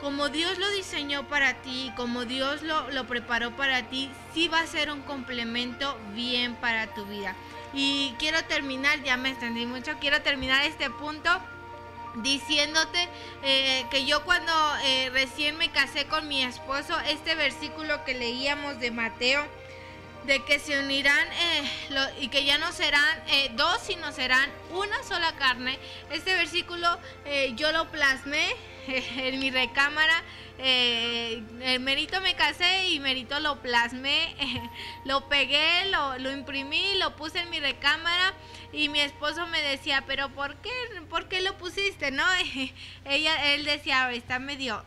[0.00, 4.60] como Dios lo diseñó para ti, como Dios lo, lo preparó para ti, sí va
[4.60, 7.34] a ser un complemento bien para tu vida.
[7.74, 11.40] Y quiero terminar, ya me extendí mucho, quiero terminar este punto
[12.16, 13.08] diciéndote
[13.42, 14.52] eh, que yo cuando
[14.84, 19.46] eh, recién me casé con mi esposo, este versículo que leíamos de Mateo,
[20.26, 23.22] de que se unirán eh, y que ya no serán
[23.56, 25.78] dos, sino serán una sola carne,
[26.10, 26.98] este versículo
[27.56, 28.54] yo lo plasmé
[29.16, 30.22] en mi recámara
[30.62, 34.36] eh, Merito me casé y Merito lo plasmé,
[35.06, 38.34] lo pegué, lo, lo, imprimí, lo puse en mi recámara
[38.72, 40.70] y mi esposo me decía, pero ¿por qué,
[41.08, 42.10] por qué lo pusiste?
[42.10, 42.24] ¿No?
[43.06, 44.84] Ella, él decía, está medio,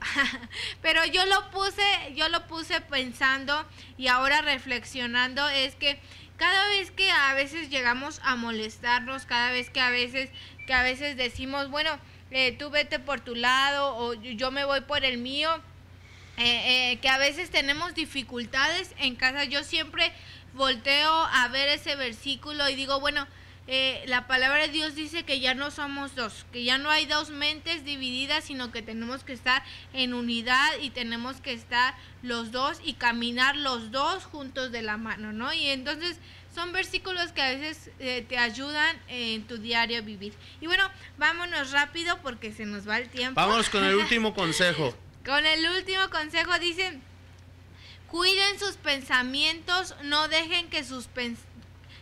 [0.81, 1.83] pero yo lo puse,
[2.15, 3.65] yo lo puse pensando
[3.97, 5.99] y ahora reflexionando es que
[6.37, 10.29] cada vez que a veces llegamos a molestarnos, cada vez que a veces,
[10.67, 11.97] que a veces decimos, bueno,
[12.33, 15.49] eh, tú vete por tu lado o yo me voy por el mío.
[16.35, 19.43] Eh, que a veces tenemos dificultades en casa.
[19.43, 20.11] Yo siempre
[20.53, 23.27] volteo a ver ese versículo y digo, bueno,
[23.65, 27.05] eh, la palabra de Dios dice que ya no somos dos, que ya no hay
[27.05, 29.63] dos mentes divididas, sino que tenemos que estar
[29.93, 34.97] en unidad y tenemos que estar los dos y caminar los dos juntos de la
[34.97, 35.53] mano, ¿no?
[35.53, 36.17] Y entonces
[36.53, 40.33] son versículos que a veces eh, te ayudan en tu diario vivir.
[40.61, 43.39] Y bueno, vámonos rápido porque se nos va el tiempo.
[43.39, 44.95] Vámonos con el último consejo.
[45.25, 46.99] con el último consejo dice,
[48.07, 51.07] cuiden sus pensamientos, no dejen que sus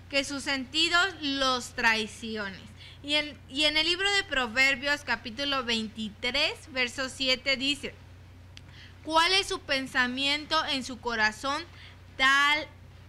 [0.09, 2.59] que sus sentidos los traiciones.
[3.03, 7.95] Y en, y en el libro de Proverbios capítulo 23, verso 7 dice,
[9.05, 11.63] ¿cuál es su pensamiento en su corazón?
[12.17, 12.67] Tal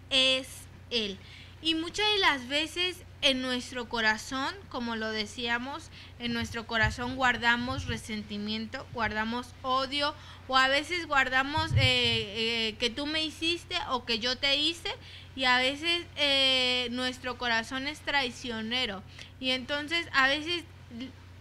[0.09, 0.62] es
[0.93, 1.19] él.
[1.61, 7.87] Y muchas de las veces en nuestro corazón, como lo decíamos, en nuestro corazón guardamos
[7.87, 10.13] resentimiento, guardamos odio
[10.49, 14.91] o a veces guardamos eh, eh, que tú me hiciste o que yo te hice
[15.37, 19.05] y a veces eh, nuestro corazón es traicionero
[19.39, 20.65] y entonces a veces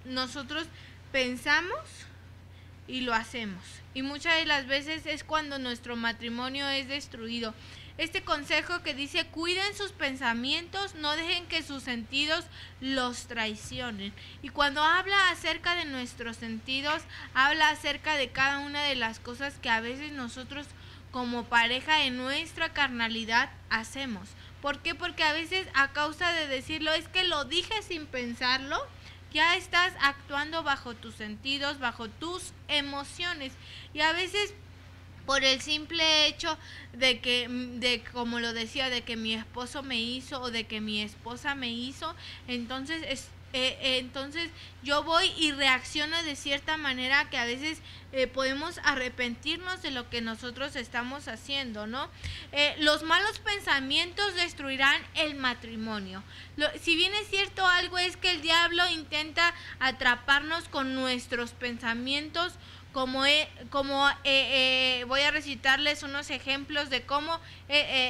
[0.06, 0.68] nosotros
[1.12, 1.80] pensamos
[2.88, 7.54] y lo hacemos y muchas de las veces es cuando nuestro matrimonio es destruido.
[7.98, 12.46] Este consejo que dice cuiden sus pensamientos, no dejen que sus sentidos
[12.80, 14.14] los traicionen.
[14.42, 17.02] Y cuando habla acerca de nuestros sentidos,
[17.34, 20.68] habla acerca de cada una de las cosas que a veces nosotros
[21.12, 24.30] como pareja en nuestra carnalidad hacemos.
[24.62, 24.96] ¿Por qué?
[24.96, 28.78] Porque a veces a causa de decirlo es que lo dije sin pensarlo,
[29.34, 33.54] ya estás actuando bajo tus sentidos, bajo tus emociones.
[33.94, 34.54] Y a veces
[35.26, 36.58] por el simple hecho
[36.94, 40.82] de que, de como lo decía, de que mi esposo me hizo o de que
[40.82, 42.16] mi esposa me hizo,
[42.48, 44.50] entonces es, eh, eh, entonces
[44.82, 47.80] yo voy y reacciono de cierta manera que a veces
[48.14, 52.10] eh, podemos arrepentirnos de lo que nosotros estamos haciendo, ¿no?
[52.80, 56.24] los malos pensamientos destruirán el matrimonio.
[56.82, 62.54] si bien es cierto algo es que el diablo intenta atraparnos con nuestros pensamientos,
[62.92, 63.24] como,
[63.70, 64.10] como
[65.08, 67.40] voy a recitarles unos ejemplos de cómo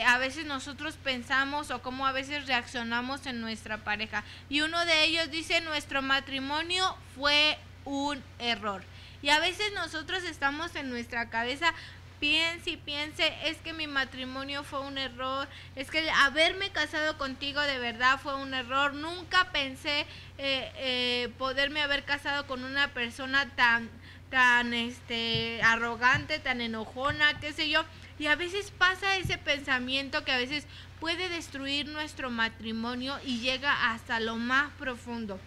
[0.07, 4.23] a veces nosotros pensamos o cómo a veces reaccionamos en nuestra pareja.
[4.49, 8.83] Y uno de ellos dice, nuestro matrimonio fue un error.
[9.21, 11.73] Y a veces nosotros estamos en nuestra cabeza
[12.21, 17.59] piense y piense, es que mi matrimonio fue un error, es que haberme casado contigo
[17.61, 20.01] de verdad fue un error, nunca pensé
[20.37, 23.89] eh, eh, poderme haber casado con una persona tan
[24.31, 27.83] tan este arrogante, tan enojona, qué sé yo.
[28.17, 30.65] Y a veces pasa ese pensamiento que a veces
[30.99, 35.39] puede destruir nuestro matrimonio y llega hasta lo más profundo.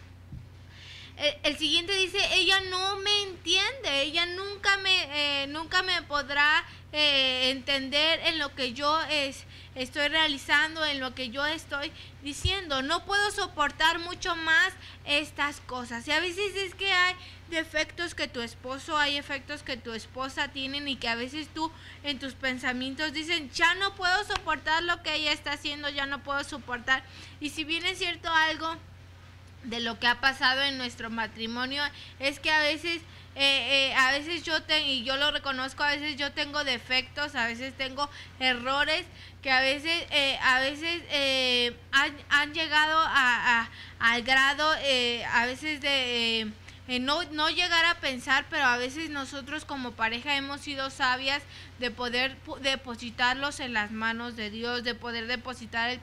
[1.17, 7.51] El, siguiente dice, ella no me entiende, ella nunca me, eh, nunca me podrá eh,
[7.51, 9.45] entender en lo que yo es,
[9.77, 11.93] estoy realizando, en lo que yo estoy
[12.23, 12.83] diciendo.
[12.83, 14.73] No puedo soportar mucho más
[15.05, 16.07] estas cosas.
[16.09, 17.15] Y a veces es que hay
[17.49, 21.71] defectos que tu esposo, hay efectos que tu esposa tienen y que a veces tú
[22.03, 26.25] en tus pensamientos dicen, ya no puedo soportar lo que ella está haciendo, ya no
[26.25, 27.05] puedo soportar.
[27.41, 28.77] Y si bien es cierto algo
[29.65, 31.83] de lo que ha pasado en nuestro matrimonio,
[32.19, 33.03] es que a veces...
[33.37, 37.35] Eh, eh, a veces yo tengo, y yo lo reconozco, a veces yo tengo defectos,
[37.35, 38.09] a veces tengo
[38.39, 39.05] errores
[39.43, 41.03] que a veces, eh, a veces
[41.91, 46.53] han, han, llegado a, al grado, a veces de
[46.87, 51.43] eh, no, no llegar a pensar, pero a veces nosotros como pareja hemos sido sabias
[51.79, 56.01] de poder depositarlos en las manos de Dios, de poder depositar el,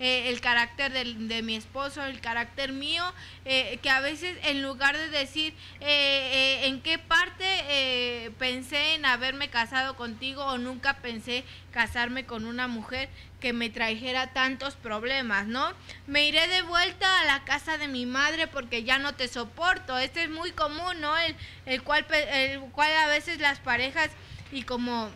[0.00, 3.04] eh, el carácter de, mi esposo, el carácter mío,
[3.44, 9.96] eh, que a veces en lugar de decir en qué parte pensé en haberme casado
[9.96, 13.08] contigo o nunca pensé casarme con una mujer,
[13.40, 15.72] que me trajera tantos problemas, ¿no?
[16.06, 19.96] Me iré de vuelta a la casa de mi madre porque ya no te soporto.
[19.98, 21.16] Este es muy común, ¿no?
[21.16, 21.36] El,
[21.66, 24.10] el, cual, el cual a veces las parejas
[24.52, 25.10] y como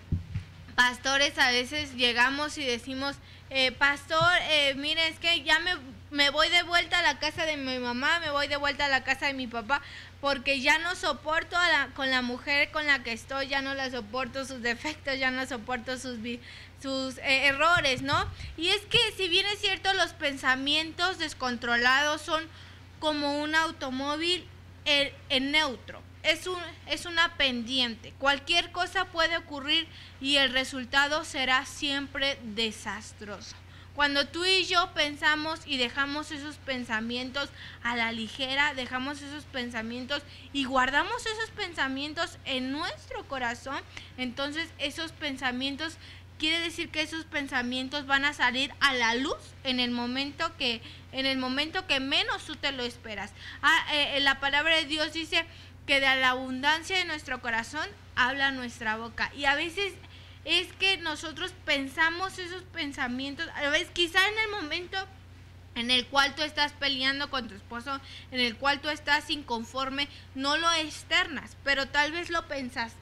[0.74, 3.16] pastores a veces llegamos y decimos,
[3.50, 5.72] eh, pastor, eh, mire, es que ya me,
[6.10, 8.88] me voy de vuelta a la casa de mi mamá, me voy de vuelta a
[8.88, 9.82] la casa de mi papá,
[10.20, 11.56] porque ya no soporto
[11.94, 15.44] con la mujer con la que estoy, ya no la soporto sus defectos, ya no
[15.46, 16.18] soporto sus,
[16.80, 18.26] sus eh, errores, ¿no?
[18.56, 22.44] Y es que si bien es cierto, los pensamientos descontrolados son
[23.00, 24.46] como un automóvil
[24.84, 26.00] en, neutro.
[26.22, 28.12] Es, un, es una pendiente.
[28.18, 29.86] Cualquier cosa puede ocurrir
[30.20, 33.56] y el resultado será siempre desastroso.
[33.94, 37.50] Cuando tú y yo pensamos y dejamos esos pensamientos
[37.82, 40.22] a la ligera, dejamos esos pensamientos
[40.54, 43.78] y guardamos esos pensamientos en nuestro corazón,
[44.16, 45.98] entonces esos pensamientos
[46.38, 50.80] quiere decir que esos pensamientos van a salir a la luz en el momento que
[51.12, 53.32] en el momento que menos tú te lo esperas.
[53.60, 55.44] Ah, eh, la palabra de Dios dice
[55.86, 59.94] que de la abundancia de nuestro corazón habla nuestra boca y a veces
[60.44, 64.98] es que nosotros pensamos esos pensamientos, a veces quizá en el momento
[65.74, 67.98] en el cual tú estás peleando con tu esposo,
[68.30, 73.01] en el cual tú estás inconforme, no lo externas, pero tal vez lo pensaste.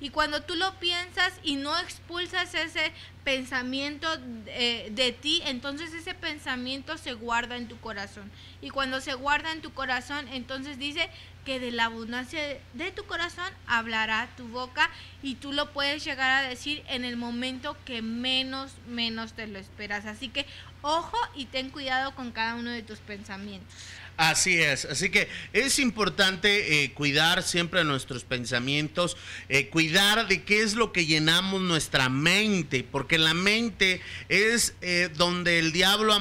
[0.00, 2.92] Y cuando tú lo piensas y no expulsas ese
[3.24, 8.30] pensamiento de, de, ti, entonces ese pensamiento se guarda en tu corazón.
[8.62, 11.10] Y cuando se guarda en tu corazón, entonces dice
[11.44, 12.40] que de la abundancia
[12.74, 14.90] de tu corazón hablará tu boca
[15.22, 19.58] y tú lo puedes llegar a decir en el momento que menos, menos te lo
[19.58, 20.04] esperas.
[20.04, 20.44] Así que
[20.82, 23.74] ojo y ten cuidado con cada uno de tus pensamientos.
[24.18, 29.16] Así es, así que es importante eh, cuidar siempre nuestros pensamientos,
[29.48, 35.08] eh, cuidar de qué es lo que llenamos nuestra mente, porque la mente es eh,
[35.16, 36.12] donde el diablo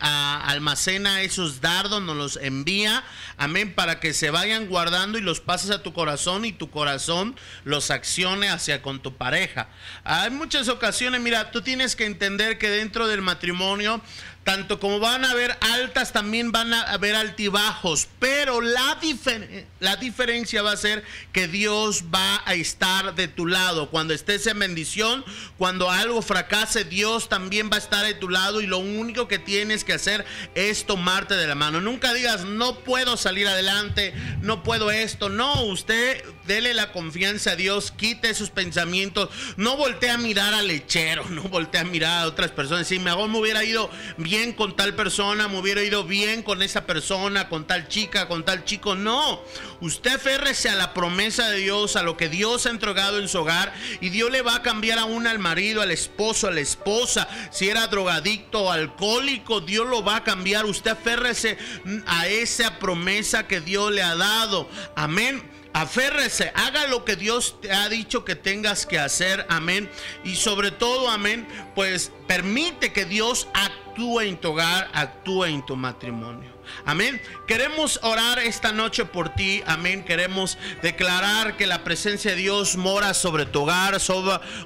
[0.00, 3.04] almacena esos dardos, nos los envía,
[3.36, 7.36] amén, para que se vayan guardando y los pases a tu corazón y tu corazón
[7.62, 9.68] los accione hacia con tu pareja.
[10.02, 14.02] Hay muchas ocasiones, mira, tú tienes que entender que dentro del matrimonio
[14.44, 18.98] tanto como van a haber altas, también van a haber altibajos, pero la,
[19.80, 23.90] la diferencia va a ser que Dios va a estar de tu lado.
[23.90, 25.24] Cuando estés en bendición,
[25.56, 29.38] cuando algo fracase, Dios también va a estar de tu lado y lo único que
[29.38, 31.80] tienes que hacer es tomarte de la mano.
[31.80, 35.30] Nunca digas, no puedo salir adelante, no puedo esto.
[35.30, 40.68] No, usted dele la confianza a Dios, quite esos pensamientos, no voltee a mirar al
[40.68, 42.86] lechero, no voltee a mirar a otras personas.
[42.86, 47.48] Si me hubiera ido bien con tal persona, me hubiera ido bien con esa persona,
[47.48, 48.94] con tal chica, con tal chico.
[48.96, 49.42] No,
[49.80, 53.38] usted férrese a la promesa de Dios, a lo que Dios ha entregado en su
[53.38, 57.28] hogar y Dios le va a cambiar aún al marido, al esposo, a la esposa.
[57.50, 60.64] Si era drogadicto o alcohólico, Dios lo va a cambiar.
[60.64, 61.56] Usted férrese
[62.06, 64.68] a esa promesa que Dios le ha dado.
[64.96, 65.53] Amén.
[65.74, 69.90] Aférrese, haga lo que Dios te ha dicho que tengas que hacer, amén.
[70.22, 75.74] Y sobre todo, amén, pues permite que Dios actúe en tu hogar, actúe en tu
[75.74, 76.53] matrimonio.
[76.84, 77.20] Amén.
[77.46, 79.62] Queremos orar esta noche por ti.
[79.66, 80.04] Amén.
[80.04, 83.98] Queremos declarar que la presencia de Dios mora sobre tu hogar,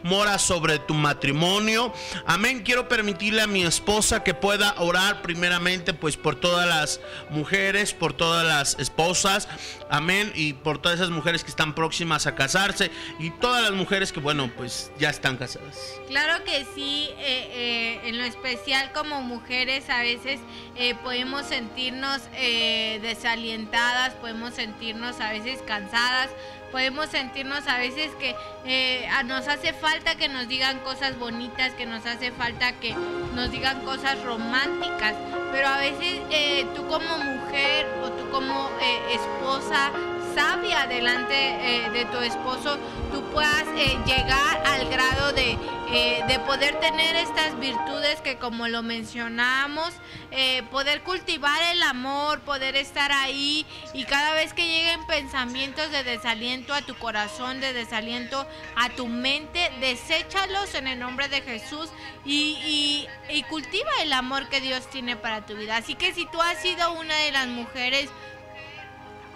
[0.03, 1.93] mora sobre tu matrimonio.
[2.27, 2.63] Amén.
[2.65, 8.13] Quiero permitirle a mi esposa que pueda orar primeramente pues por todas las mujeres, por
[8.13, 9.49] todas las esposas.
[9.91, 10.33] Amén.
[10.35, 14.21] Y por todas esas mujeres que están próximas a casarse y todas las mujeres que
[14.21, 15.95] bueno pues ya están casadas.
[16.09, 17.09] Claro que sí.
[17.19, 20.41] Eh, eh, en lo especial como mujeres a veces
[20.77, 21.51] eh, podemos
[21.89, 26.29] sentirnos eh, desalientadas, podemos sentirnos a veces cansadas,
[26.71, 28.37] podemos sentirnos a veces que
[28.67, 32.95] eh, nos hace falta que nos digan cosas bonitas, que nos hace falta que
[33.35, 35.15] nos digan cosas románticas,
[35.51, 36.21] pero a veces
[36.75, 38.71] tú como mujer o tú como
[39.11, 39.91] esposa
[40.35, 42.79] sabia delante eh, de tu esposo,
[43.13, 45.59] tú puedas eh, llegar al grado de,
[45.93, 49.93] eh, de, poder tener estas virtudes que como lo mencionamos,
[50.71, 56.75] poder cultivar el amor, poder estar ahí y cada vez que lleguen pensamientos de desaliento
[56.75, 61.91] a tu corazón, de desaliento a tu mente, deséchalos en el nombre de Jesús
[62.25, 65.77] y, y, y cultiva el amor que Dios tiene para tu vida.
[65.77, 68.11] Así que si tú has sido una de las mujeres,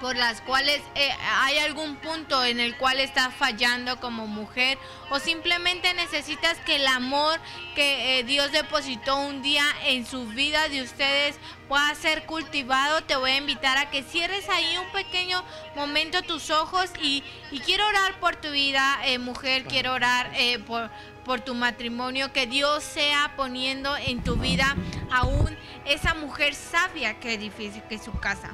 [0.02, 1.10] por las cuales eh,
[1.42, 4.76] hay algún punto en el cual estás fallando como mujer
[5.10, 7.38] o simplemente necesitas que el amor
[7.76, 11.36] que eh, Dios depositó un día en su vida de ustedes
[11.68, 15.44] pueda ser cultivado, te voy a invitar a que cierres ahí un pequeño
[15.76, 17.22] momento tus ojos y,
[17.64, 20.32] quiero orar por tu vida, eh, mujer, quiero orar
[20.66, 20.90] por,
[21.24, 24.76] por tu matrimonio, que Dios sea poniendo en tu vida
[25.12, 28.52] aún esa mujer sabia que edifique su casa.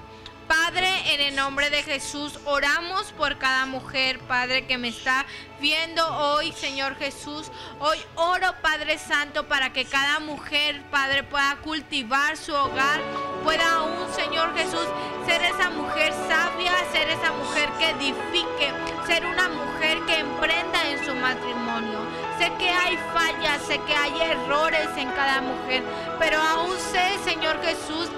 [0.48, 5.26] Padre, en el nombre de Jesús, oramos por cada mujer, Padre, que me está
[5.60, 7.50] viendo hoy, Señor Jesús.
[7.80, 13.02] Hoy oro, Padre Santo, para que cada mujer, Padre, pueda cultivar su hogar,
[13.44, 14.86] pueda aún, Señor Jesús,
[15.26, 18.72] ser esa mujer sabia, ser esa mujer que edifique,
[19.06, 21.98] ser una mujer que emprenda en su matrimonio.
[22.38, 25.82] Sé que hay fallas, sé que hay errores en cada mujer,
[26.18, 28.08] pero aún sé, Señor Jesús,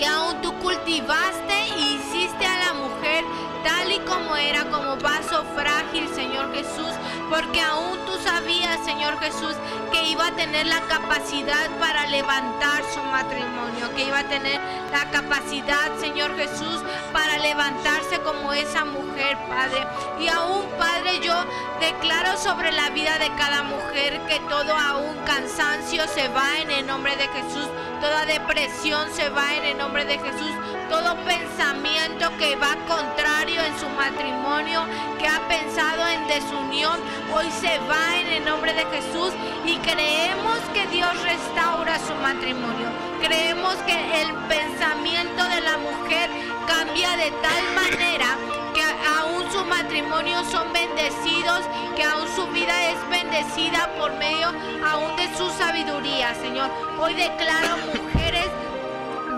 [0.00, 3.22] que aún tú cultivaste y hiciste a la mujer
[3.62, 6.94] tal y como era, como vaso frágil, Señor Jesús,
[7.28, 9.54] porque aún tú sabías, Señor Jesús,
[9.92, 14.60] que iba a tener la capacidad para levantar su matrimonio, que iba a tener
[14.92, 16.82] la capacidad, Señor Jesús,
[17.12, 19.86] para levantarse como esa mujer, Padre.
[20.18, 21.34] Y aún, Padre, yo
[21.80, 26.86] declaro sobre la vida de cada mujer que todo aún cansancio se va en el
[26.86, 27.68] nombre de Jesús,
[28.00, 30.50] toda depresión se va en el nombre de Jesús,
[30.90, 34.82] todo pensamiento que va contrario en su matrimonio,
[35.20, 36.98] que ha pensado en desunión,
[37.32, 39.32] hoy se va en el nombre de Jesús
[39.64, 42.88] y creemos que Dios restaura su matrimonio.
[43.22, 46.28] Creemos que el pensamiento de la mujer
[46.66, 48.36] cambia de tal manera
[48.74, 51.60] que aún su matrimonio son bendecidos,
[51.94, 54.48] que aún su vida es bendecida por medio
[54.84, 56.68] aún de su sabiduría, Señor.
[56.98, 58.29] Hoy declaro mujeres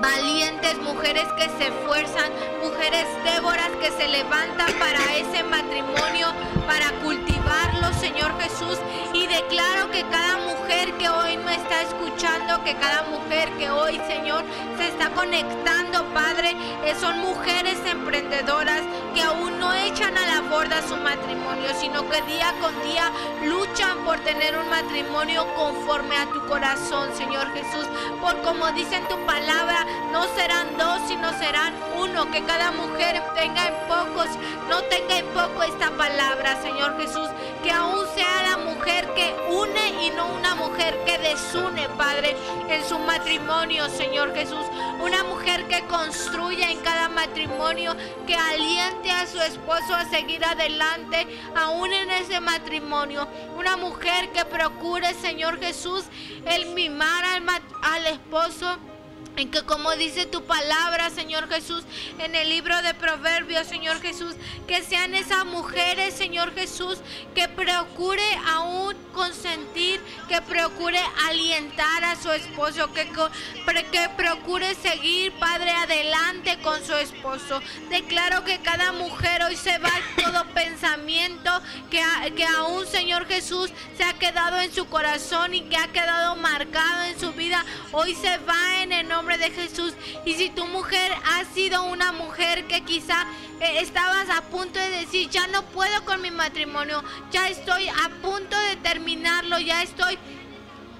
[0.02, 6.26] valientes, mujeres que se esfuerzan, mujeres Déboras que se levantan para ese matrimonio,
[6.66, 8.78] para cultivarlo, Señor Jesús.
[9.14, 11.21] Y declaro que cada mujer que hoy
[11.54, 14.44] está escuchando, que cada mujer que hoy, Señor,
[14.76, 18.82] se está conectando, Padre, eh, son mujeres emprendedoras
[19.14, 23.10] que aún no echan a la borda su matrimonio, sino que día con día
[23.44, 27.86] luchan por tener un matrimonio conforme a tu corazón, Señor Jesús.
[28.20, 32.30] Por como dice en tu palabra, no serán dos, sino serán uno.
[32.30, 34.28] Que cada mujer tenga en pocos,
[34.68, 37.28] no tenga en poco esta palabra, Señor Jesús.
[37.62, 42.36] Que aún sea la mujer que une y no una mujer que desune, Padre,
[42.68, 44.66] en su matrimonio, Señor Jesús.
[45.00, 47.96] Una mujer que construya en cada matrimonio,
[48.26, 53.28] que aliente a su esposo a seguir adelante, aún en ese matrimonio.
[53.56, 56.04] Una mujer que procure, Señor Jesús,
[56.46, 57.44] el mimar al,
[57.82, 58.78] al esposo
[59.36, 61.84] en que como dice tu palabra, Señor Jesús,
[62.18, 64.34] en el libro de Proverbios, Señor Jesús,
[64.66, 66.98] que sean esas mujeres, Señor Jesús,
[67.34, 73.08] que procure aún consentir, que procure alientar a su esposo, que,
[73.90, 77.60] que procure seguir, Padre, adelante con su esposo.
[77.88, 81.50] Declaro que cada mujer hoy se va todo pensamiento
[81.90, 82.02] que,
[82.34, 87.04] que aún, Señor Jesús, se ha quedado en su corazón y que ha quedado marcado
[87.04, 87.64] en su vida.
[87.92, 89.94] Hoy se va en el nombre de Jesús.
[90.24, 93.24] Y si tu mujer ha sido una mujer que quizá
[93.60, 98.10] eh, estabas a punto de decir, ya no puedo con mi matrimonio, ya estoy a
[98.20, 100.18] punto de terminarlo, ya estoy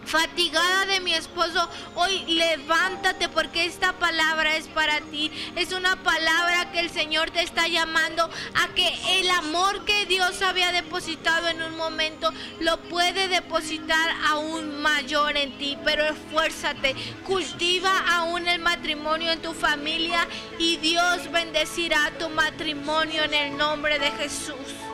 [0.04, 5.30] fatigada de mi esposo, hoy levántate porque esta palabra es para ti.
[5.56, 10.42] Es una palabra que el Señor te está llamando a que el amor que Dios
[10.42, 15.78] había depositado en un momento lo puede depositar aún mayor en ti.
[15.84, 16.94] Pero esfuérzate,
[17.24, 20.26] cultiva aún el matrimonio en tu familia
[20.58, 24.91] y Dios bendecirá tu matrimonio en el nombre de Jesús.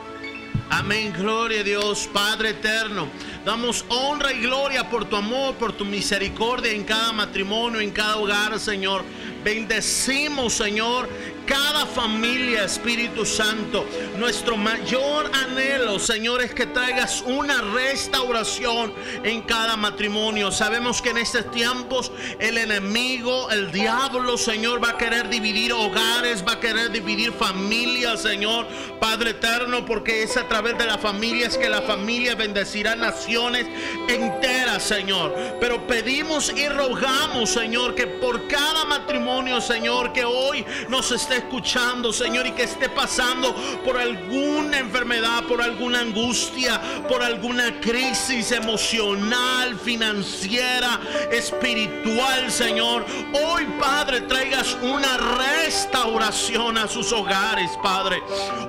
[0.71, 3.07] Amén, gloria a Dios, Padre eterno.
[3.43, 8.17] Damos honra y gloria por tu amor, por tu misericordia en cada matrimonio, en cada
[8.17, 9.03] hogar, Señor.
[9.43, 11.09] Bendecimos, Señor,
[11.49, 13.83] cada familia, Espíritu Santo.
[14.19, 18.93] Nuestro mayor anhelo, Señor, es que traigas una restauración
[19.23, 20.51] en cada matrimonio.
[20.51, 26.45] Sabemos que en estos tiempos el enemigo, el diablo, Señor, va a querer dividir hogares,
[26.47, 28.67] va a querer dividir familias, Señor,
[28.99, 33.65] Padre eterno, porque es a través de las familias que la familia bendecirá naciones
[34.07, 35.33] enteras, Señor.
[35.59, 42.13] Pero pedimos y rogamos, Señor, que por cada matrimonio, Señor, que hoy nos esté escuchando,
[42.13, 49.77] Señor, y que esté pasando por alguna enfermedad, por alguna angustia, por alguna crisis emocional,
[49.79, 50.99] financiera,
[51.31, 53.05] espiritual, Señor.
[53.33, 58.21] Hoy, Padre, traigas una restauración a sus hogares, Padre.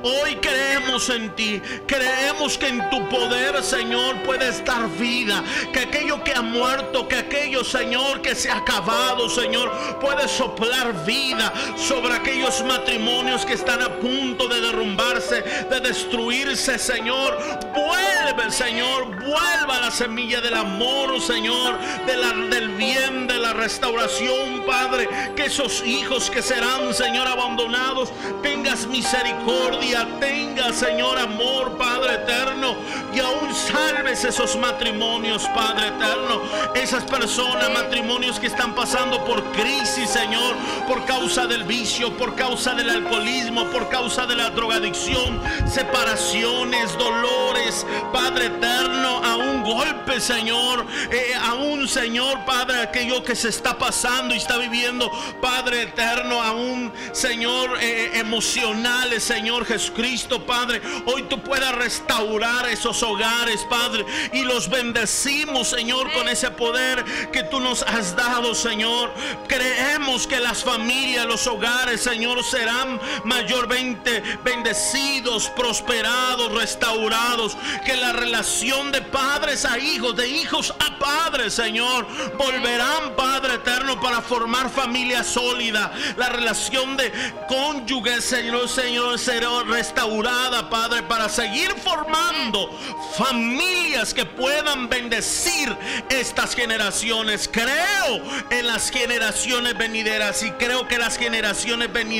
[0.02, 5.42] Hoy creemos en ti, creemos que en tu poder, Señor, puedes dar vida,
[5.72, 11.04] que aquello que ha muerto, que aquello, Señor, que se ha acabado, Señor, puede soplar
[11.04, 17.38] vida sobre aquellos matrimonios que están a punto de derrumbarse, de destruirse, Señor.
[17.74, 24.64] Vuelve, Señor, vuelva la semilla del amor, Señor, de la, del bien, de la restauración,
[24.66, 25.08] Padre.
[25.36, 28.10] Que esos hijos que serán, Señor, abandonados,
[28.42, 32.76] tengas misericordia, tengas, Señor, amor, Padre eterno.
[33.14, 36.42] Y aún salves esos matrimonios, Padre eterno.
[36.74, 40.54] Esas personas, matrimonios que están pasando por crisis, Señor,
[40.86, 45.40] por causa del vicio, por causa causa del alcoholismo, por causa de la drogadicción,
[45.72, 53.36] separaciones, dolores, Padre eterno, a un golpe, Señor, eh, a un Señor, Padre, aquello que
[53.36, 55.08] se está pasando y está viviendo,
[55.40, 60.80] Padre eterno, aún aún, Señor, eh, emocionales, Señor Jesucristo, Padre.
[61.06, 67.44] Hoy tú puedas restaurar esos hogares, Padre, y los bendecimos, Señor, con ese poder que
[67.44, 69.12] tú nos has dado, Señor.
[69.46, 77.56] Creemos que las familias, los hogares, Señor, serán mayormente bendecidos, prosperados, restaurados.
[77.84, 82.06] Que la relación de padres a hijos, de hijos a padres, Señor,
[82.36, 85.92] volverán, Padre eterno, para formar familia sólida.
[86.16, 87.12] La relación de
[87.48, 92.70] cónyuge, Señor, Señor, será restaurada, Padre, para seguir formando
[93.16, 95.74] familias que puedan bendecir
[96.08, 97.48] estas generaciones.
[97.50, 102.19] Creo en las generaciones venideras y creo que las generaciones venideras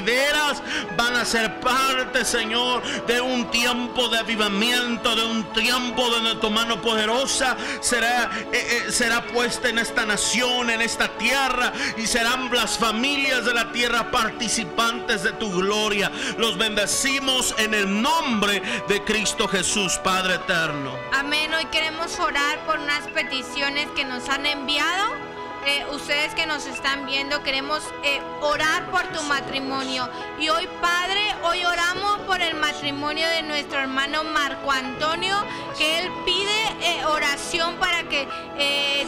[0.97, 6.51] van a ser parte, Señor, de un tiempo de avivamiento, de un tiempo donde tu
[6.51, 12.51] mano poderosa será, eh, eh, será puesta en esta nación, en esta tierra, y serán
[12.53, 16.11] las familias de la tierra participantes de tu gloria.
[16.39, 20.93] Los bendecimos en el nombre de Cristo Jesús, Padre eterno.
[21.13, 21.53] Amén.
[21.55, 25.30] Hoy queremos orar por unas peticiones que nos han enviado.
[25.67, 30.09] Eh, ustedes que nos están viendo, queremos eh, orar por tu matrimonio.
[30.39, 35.37] Y hoy, Padre, hoy oramos por el matrimonio de nuestro hermano Marco Antonio,
[35.77, 36.51] que él pide
[36.81, 38.27] eh, oración para que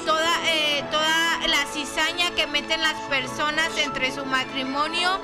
[0.05, 0.31] toda,
[0.91, 5.21] toda la cizaña que meten las personas entre su matrimonio,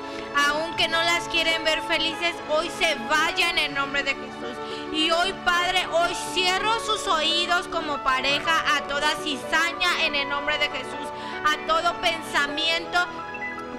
[0.47, 4.57] aunque no las quieren ver felices, hoy se vaya en el nombre de Jesús.
[4.91, 10.57] Y hoy, Padre, hoy cierro sus oídos como pareja a toda cizaña en el nombre
[10.57, 11.09] de Jesús
[11.45, 12.99] a todo pensamiento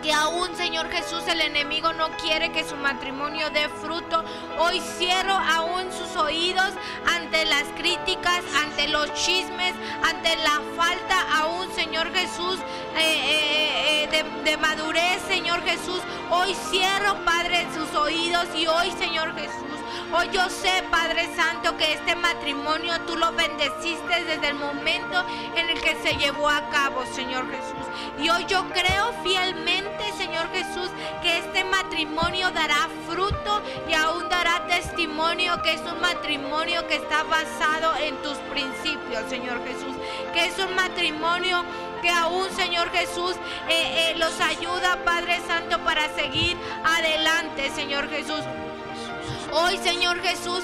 [0.03, 4.25] que aún, Señor Jesús, el enemigo no quiere que su matrimonio dé fruto.
[4.59, 6.71] Hoy cierro aún sus oídos
[7.07, 12.59] ante las críticas, ante los chismes, ante la falta aún, Señor Jesús,
[12.97, 16.01] eh, eh, eh, de, de madurez, Señor Jesús.
[16.31, 19.80] Hoy cierro, Padre, sus oídos y hoy, Señor Jesús.
[20.13, 25.71] Hoy yo sé, Padre Santo, que este matrimonio tú lo bendeciste desde el momento en
[25.71, 27.87] el que se llevó a cabo, Señor Jesús.
[28.19, 30.91] Y hoy yo creo fielmente, Señor Jesús,
[31.23, 37.23] que este matrimonio dará fruto y aún dará testimonio que es un matrimonio que está
[37.23, 39.95] basado en tus principios, Señor Jesús.
[40.35, 41.65] Que es un matrimonio
[42.03, 43.37] que aún, Señor Jesús,
[43.69, 48.41] eh, eh, los ayuda, Padre Santo, para seguir adelante, Señor Jesús.
[49.53, 50.63] Hoy, Señor Jesús,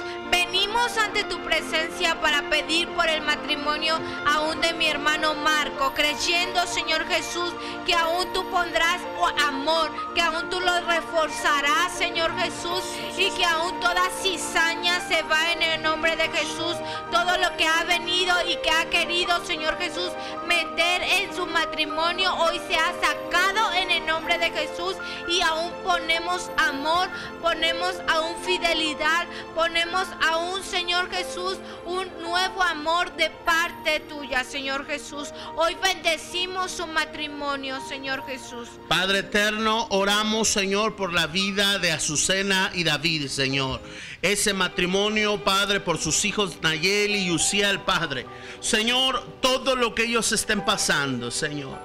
[0.67, 6.67] venimos ante tu presencia para pedir por el matrimonio aún de mi hermano Marco, creyendo,
[6.67, 7.53] Señor Jesús,
[7.85, 9.01] que aún tú pondrás
[9.47, 12.83] amor, que aún tú lo reforzarás, Señor Jesús,
[13.17, 16.77] y que aún toda cizaña se va en el nombre de Jesús.
[17.13, 20.11] Todo lo que ha venido y que ha querido, Señor Jesús,
[20.47, 24.97] meter en su matrimonio, hoy se ha sacado en el nombre de Jesús
[25.29, 27.09] y aún ponemos amor,
[27.41, 35.29] ponemos aún fidelidad ponemos a Señor Jesús un nuevo amor de parte tuya, Señor Jesús.
[35.57, 38.69] Hoy bendecimos su matrimonio, Señor Jesús.
[38.89, 43.81] Padre eterno, oramos, Señor, por la vida de Azucena y David, Señor.
[44.23, 48.27] Ese matrimonio, Padre, por sus hijos Nayeli y Uciel, Padre.
[48.61, 51.79] Señor, todo lo que ellos estén pasando, Señor.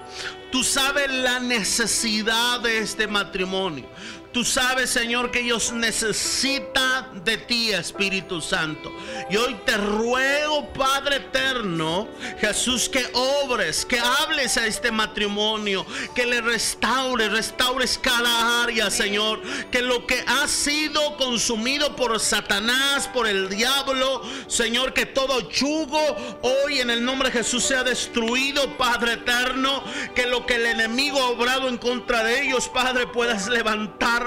[0.51, 3.86] Tú sabes la necesidad de este matrimonio.
[4.32, 8.89] Tú sabes, Señor, que ellos necesitan de ti, Espíritu Santo.
[9.29, 12.07] Y hoy te ruego, Padre eterno,
[12.39, 19.41] Jesús, que obres, que hables a este matrimonio, que le restaures, restaures cada área, Señor.
[19.69, 26.39] Que lo que ha sido consumido por Satanás, por el diablo, Señor, que todo yugo
[26.41, 29.84] hoy en el nombre de Jesús sea destruido, Padre eterno.
[30.15, 34.20] Que lo que el enemigo ha obrado en contra de ellos, Padre, puedas levantar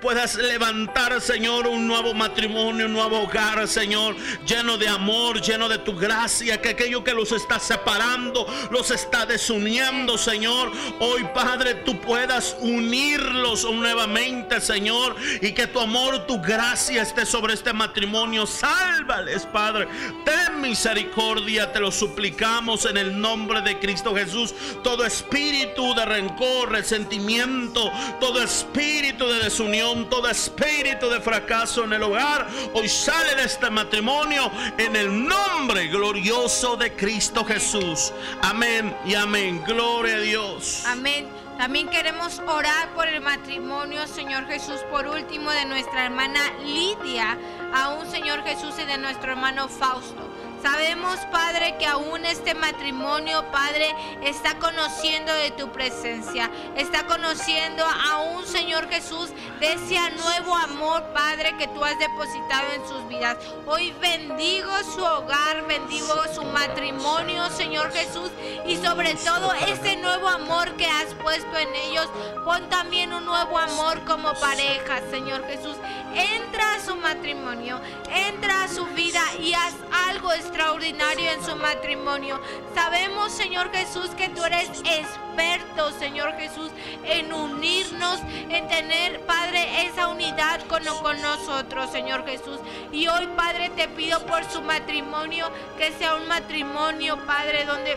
[0.00, 4.16] puedas levantar, Señor, un nuevo matrimonio, un nuevo hogar, Señor,
[4.46, 9.26] lleno de amor, lleno de tu gracia, que aquello que los está separando, los está
[9.26, 10.72] desuniendo, Señor.
[11.00, 17.54] Hoy, Padre, tú puedas unirlos nuevamente, Señor, y que tu amor, tu gracia esté sobre
[17.54, 18.46] este matrimonio.
[18.46, 19.88] Sálvales, Padre.
[20.24, 24.54] Ten misericordia, te lo suplicamos en el nombre de Cristo Jesús.
[24.82, 32.02] Todo espíritu de rencor, resentimiento, todo espíritu de desunión, todo espíritu de fracaso en el
[32.02, 38.12] hogar, hoy sale de este matrimonio en el nombre glorioso de Cristo Jesús.
[38.42, 39.62] Amén y amén.
[39.66, 40.84] Gloria a Dios.
[40.86, 41.28] Amén.
[41.60, 47.38] También queremos orar por el matrimonio, Señor Jesús, por último de nuestra hermana Lidia,
[47.74, 50.29] a un Señor Jesús y de nuestro hermano Fausto.
[50.62, 56.50] Sabemos, Padre, que aún este matrimonio, Padre, está conociendo de tu presencia.
[56.76, 62.86] Está conociendo aún, Señor Jesús, de ese nuevo amor, Padre, que tú has depositado en
[62.86, 63.38] sus vidas.
[63.66, 68.30] Hoy bendigo su hogar, bendigo su matrimonio, Señor Jesús,
[68.66, 72.08] y sobre todo ese nuevo amor que has puesto en ellos.
[72.44, 75.76] Pon también un nuevo amor como pareja, Señor Jesús.
[76.14, 79.74] Entra a su matrimonio, entra a su vida y haz
[80.08, 82.40] algo extraordinario en su matrimonio.
[82.74, 86.70] Sabemos, Señor Jesús, que tú eres experto, Señor Jesús,
[87.04, 92.58] en unirnos, en tener, Padre, esa unidad con, nosotros, Señor Jesús.
[92.92, 97.96] Y hoy, Padre, te pido por su matrimonio, que sea un matrimonio, Padre, donde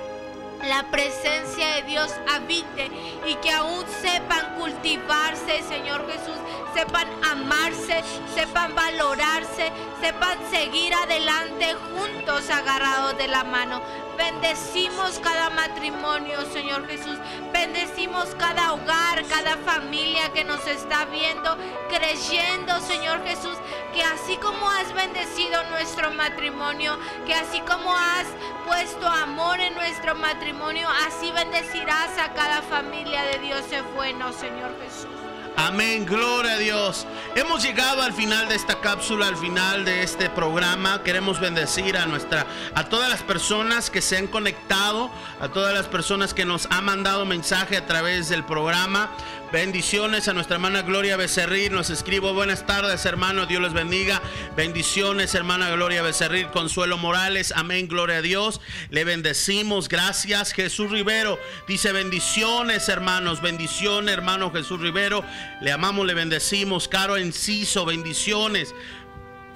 [0.68, 2.90] la presencia de Dios habite
[3.28, 6.38] y que aún sepan cultivarse, Señor Jesús,
[6.74, 8.04] sepan amarse,
[8.34, 9.72] sepan valorarse,
[10.02, 13.82] sepan seguir adelante juntos agarrados de la mano.
[14.18, 17.18] Bendecimos cada matrimonio, Señor Jesús.
[17.52, 21.58] Bendecimos cada hogar, cada familia que nos está viendo,
[21.90, 23.58] creyendo, Señor Jesús,
[23.94, 28.28] que así como has bendecido nuestro matrimonio, que así como has
[28.68, 34.76] puesto amor en nuestro matrimonio, así bendecirás a cada familia de Dios es bueno, Señor
[34.82, 35.23] Jesús.
[35.56, 37.06] Amén, gloria a Dios.
[37.36, 41.04] Hemos llegado al final de esta cápsula, al final de este programa.
[41.04, 45.88] Queremos bendecir a nuestra a todas las personas que se han conectado, a todas las
[45.88, 49.12] personas que nos han mandado mensaje a través del programa.
[49.54, 51.74] Bendiciones a nuestra hermana Gloria Becerril.
[51.74, 53.46] Nos escribo buenas tardes, hermano.
[53.46, 54.20] Dios les bendiga.
[54.58, 56.48] Bendiciones, hermana Gloria Becerril.
[56.48, 57.54] Consuelo Morales.
[57.56, 58.62] Amén, gloria a Dios.
[58.90, 59.90] Le bendecimos.
[59.90, 61.38] Gracias, Jesús Rivero.
[61.68, 63.44] Dice bendiciones, hermanos.
[63.44, 65.24] Bendiciones, hermano Jesús Rivero.
[65.62, 66.88] Le amamos, le bendecimos.
[66.88, 68.74] Caro Enciso, bendiciones.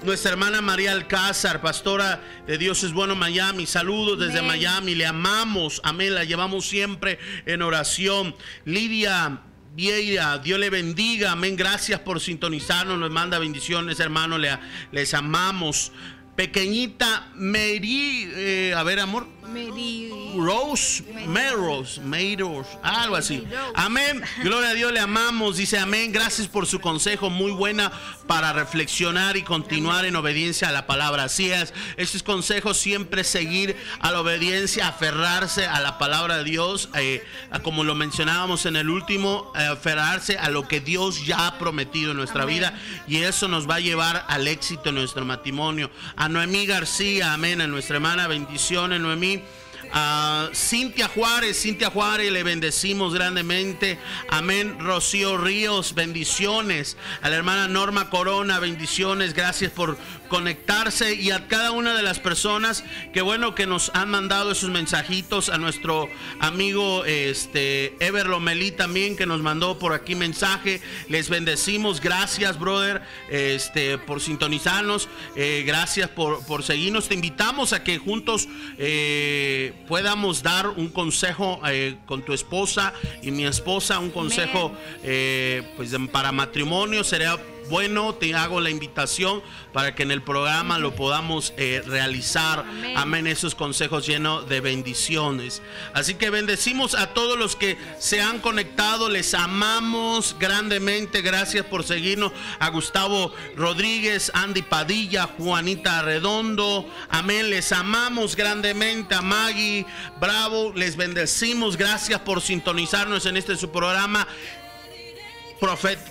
[0.04, 5.82] Nuestra hermana María Alcázar, pastora de Dios es bueno Miami, saludos desde Miami, le amamos,
[5.84, 7.18] amén, la llevamos siempre
[7.48, 8.36] en oración.
[8.64, 9.42] Lidia
[9.78, 11.56] Vieira, Dios le bendiga, amén.
[11.56, 14.40] Gracias por sintonizarnos, nos manda bendiciones, hermano.
[14.40, 14.58] Le,
[14.92, 15.92] les amamos.
[16.36, 19.28] Pequeñita Mary, eh, a ver, amor.
[19.48, 23.44] Mary Rose, Meros, Meros, algo así.
[23.76, 24.22] Amén.
[24.44, 25.58] Gloria a Dios, le amamos.
[25.58, 26.12] Dice amén.
[26.12, 27.92] Gracias por su consejo, muy buena
[28.28, 31.24] para reflexionar y continuar en obediencia a la palabra.
[31.24, 31.74] Así es.
[31.96, 37.24] Estos consejos siempre seguir a la obediencia, aferrarse a la palabra de Dios, eh,
[37.64, 42.12] como lo mencionábamos en el último, eh, aferrarse a lo que Dios ya ha prometido
[42.12, 42.78] en nuestra vida
[43.08, 45.90] y eso nos va a llevar al éxito en nuestro matrimonio.
[46.16, 47.62] A Noemí García, amén.
[47.62, 49.37] A nuestra hermana, bendiciones, Noemí.
[49.38, 53.98] game A Cintia Juárez, Cintia Juárez, le bendecimos grandemente.
[54.30, 54.78] Amén.
[54.80, 56.98] Rocío Ríos, bendiciones.
[57.22, 59.34] A la hermana Norma Corona, bendiciones.
[59.34, 62.84] Gracias por conectarse y a cada una de las personas
[63.14, 66.10] que bueno que nos han mandado esos mensajitos a nuestro
[66.40, 73.02] amigo este Ever Lomelí también que nos mandó por aquí mensaje les bendecimos gracias brother
[73.30, 80.44] este por sintonizarnos eh, gracias por, por, seguirnos te invitamos a que juntos eh, podamos
[80.44, 84.72] dar un consejo eh, con tu esposa y mi esposa un consejo
[85.02, 87.38] pues para matrimonio sería
[87.70, 89.42] bueno, te hago la invitación
[89.74, 92.66] para que en el programa lo podamos eh, realizar.
[92.96, 93.28] Amén.
[93.28, 95.62] Esos consejos llenos de bendiciones.
[95.94, 99.10] Así que bendecimos a todos los que se han conectado.
[99.10, 101.22] Les amamos grandemente.
[101.22, 102.32] Gracias por seguirnos.
[102.60, 106.90] A Gustavo Rodríguez, Andy Padilla, Juanita Redondo.
[107.10, 107.50] Amén.
[107.50, 109.16] Les amamos grandemente.
[109.16, 109.86] A Maggie
[110.20, 110.74] Bravo.
[110.76, 111.78] Les bendecimos.
[111.78, 114.28] Gracias por sintonizarnos en este su programa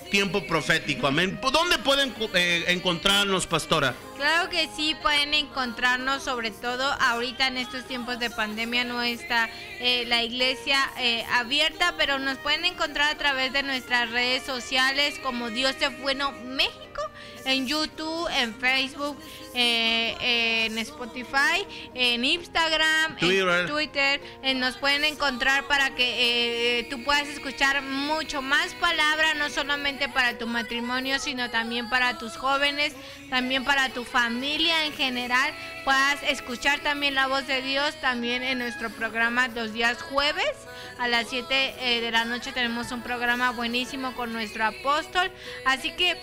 [0.09, 1.07] tiempo profético.
[1.07, 1.39] Amén.
[1.41, 3.93] ¿Dónde pueden eh, encontrarnos, pastora?
[4.15, 9.49] Claro que sí, pueden encontrarnos, sobre todo ahorita en estos tiempos de pandemia no está
[9.79, 15.19] eh, la iglesia eh, abierta, pero nos pueden encontrar a través de nuestras redes sociales
[15.21, 17.01] como Dios es bueno México,
[17.47, 19.17] en YouTube, en Facebook,
[19.53, 24.21] eh, en Spotify, en Instagram, en Twitter.
[24.43, 30.09] Eh, nos pueden encontrar para que eh, tú puedas escuchar mucho más palabra, no solamente
[30.09, 32.93] para tu matrimonio, sino también para tus jóvenes,
[33.29, 35.53] también para tu familia en general.
[35.85, 40.51] Puedas escuchar también la voz de Dios también en nuestro programa los días jueves.
[40.99, 45.31] A las 7 de la noche tenemos un programa buenísimo con nuestro apóstol.
[45.65, 46.17] Así que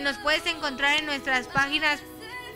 [0.00, 2.00] nos puedes encontrar en nuestras páginas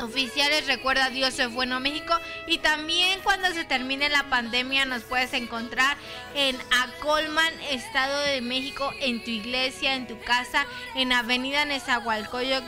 [0.01, 0.67] oficiales.
[0.67, 2.15] Recuerda, Dios es bueno México.
[2.47, 5.97] Y también cuando se termine la pandemia nos puedes encontrar
[6.35, 12.65] en Acolman, Estado de México, en tu iglesia, en tu casa, en Avenida Nezahualcóyotl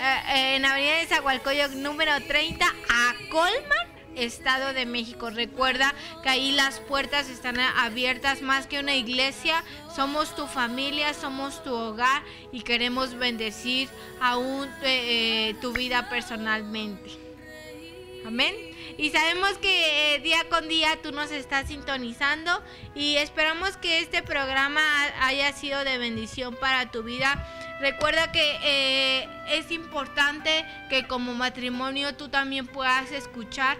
[0.00, 5.30] eh, en Avenida de Zagualcoyo número 30 a Colman Estado de México.
[5.30, 9.64] Recuerda que ahí las puertas están abiertas más que una iglesia.
[9.94, 13.88] Somos tu familia, somos tu hogar y queremos bendecir
[14.20, 17.28] aún eh, tu vida personalmente.
[18.26, 18.54] Amén.
[18.98, 22.62] Y sabemos que eh, día con día tú nos estás sintonizando
[22.94, 24.80] y esperamos que este programa
[25.20, 27.46] haya sido de bendición para tu vida.
[27.80, 33.78] Recuerda que eh, es importante que como matrimonio tú también puedas escuchar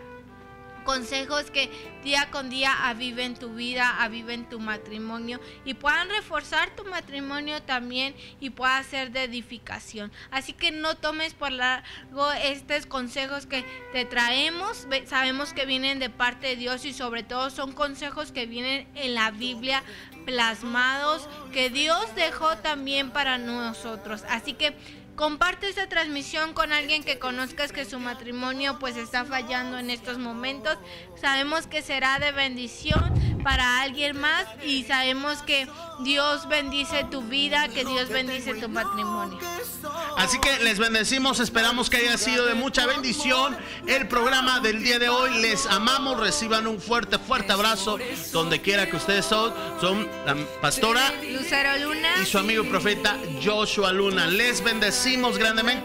[0.88, 1.68] consejos que
[2.02, 8.14] día con día aviven tu vida, aviven tu matrimonio y puedan reforzar tu matrimonio también
[8.40, 10.10] y pueda ser de edificación.
[10.30, 14.86] Así que no tomes por largo estos consejos que te traemos.
[15.04, 19.14] Sabemos que vienen de parte de Dios y sobre todo son consejos que vienen en
[19.14, 19.82] la Biblia
[20.24, 24.24] plasmados que Dios dejó también para nosotros.
[24.28, 24.74] Así que
[25.18, 30.16] Comparte esta transmisión con alguien que conozcas que su matrimonio pues está fallando en estos
[30.16, 30.78] momentos.
[31.20, 33.02] Sabemos que será de bendición
[33.42, 35.66] para alguien más y sabemos que
[36.04, 39.40] Dios bendice tu vida, que Dios bendice tu matrimonio.
[40.16, 43.56] Así que les bendecimos, esperamos que haya sido de mucha bendición
[43.88, 45.40] el programa del día de hoy.
[45.40, 47.98] Les amamos, reciban un fuerte, fuerte abrazo
[48.32, 49.52] donde quiera que ustedes son.
[49.80, 54.28] Son la pastora Lucero Luna y su amigo profeta Joshua Luna.
[54.28, 55.68] Les bendecimos grandemente.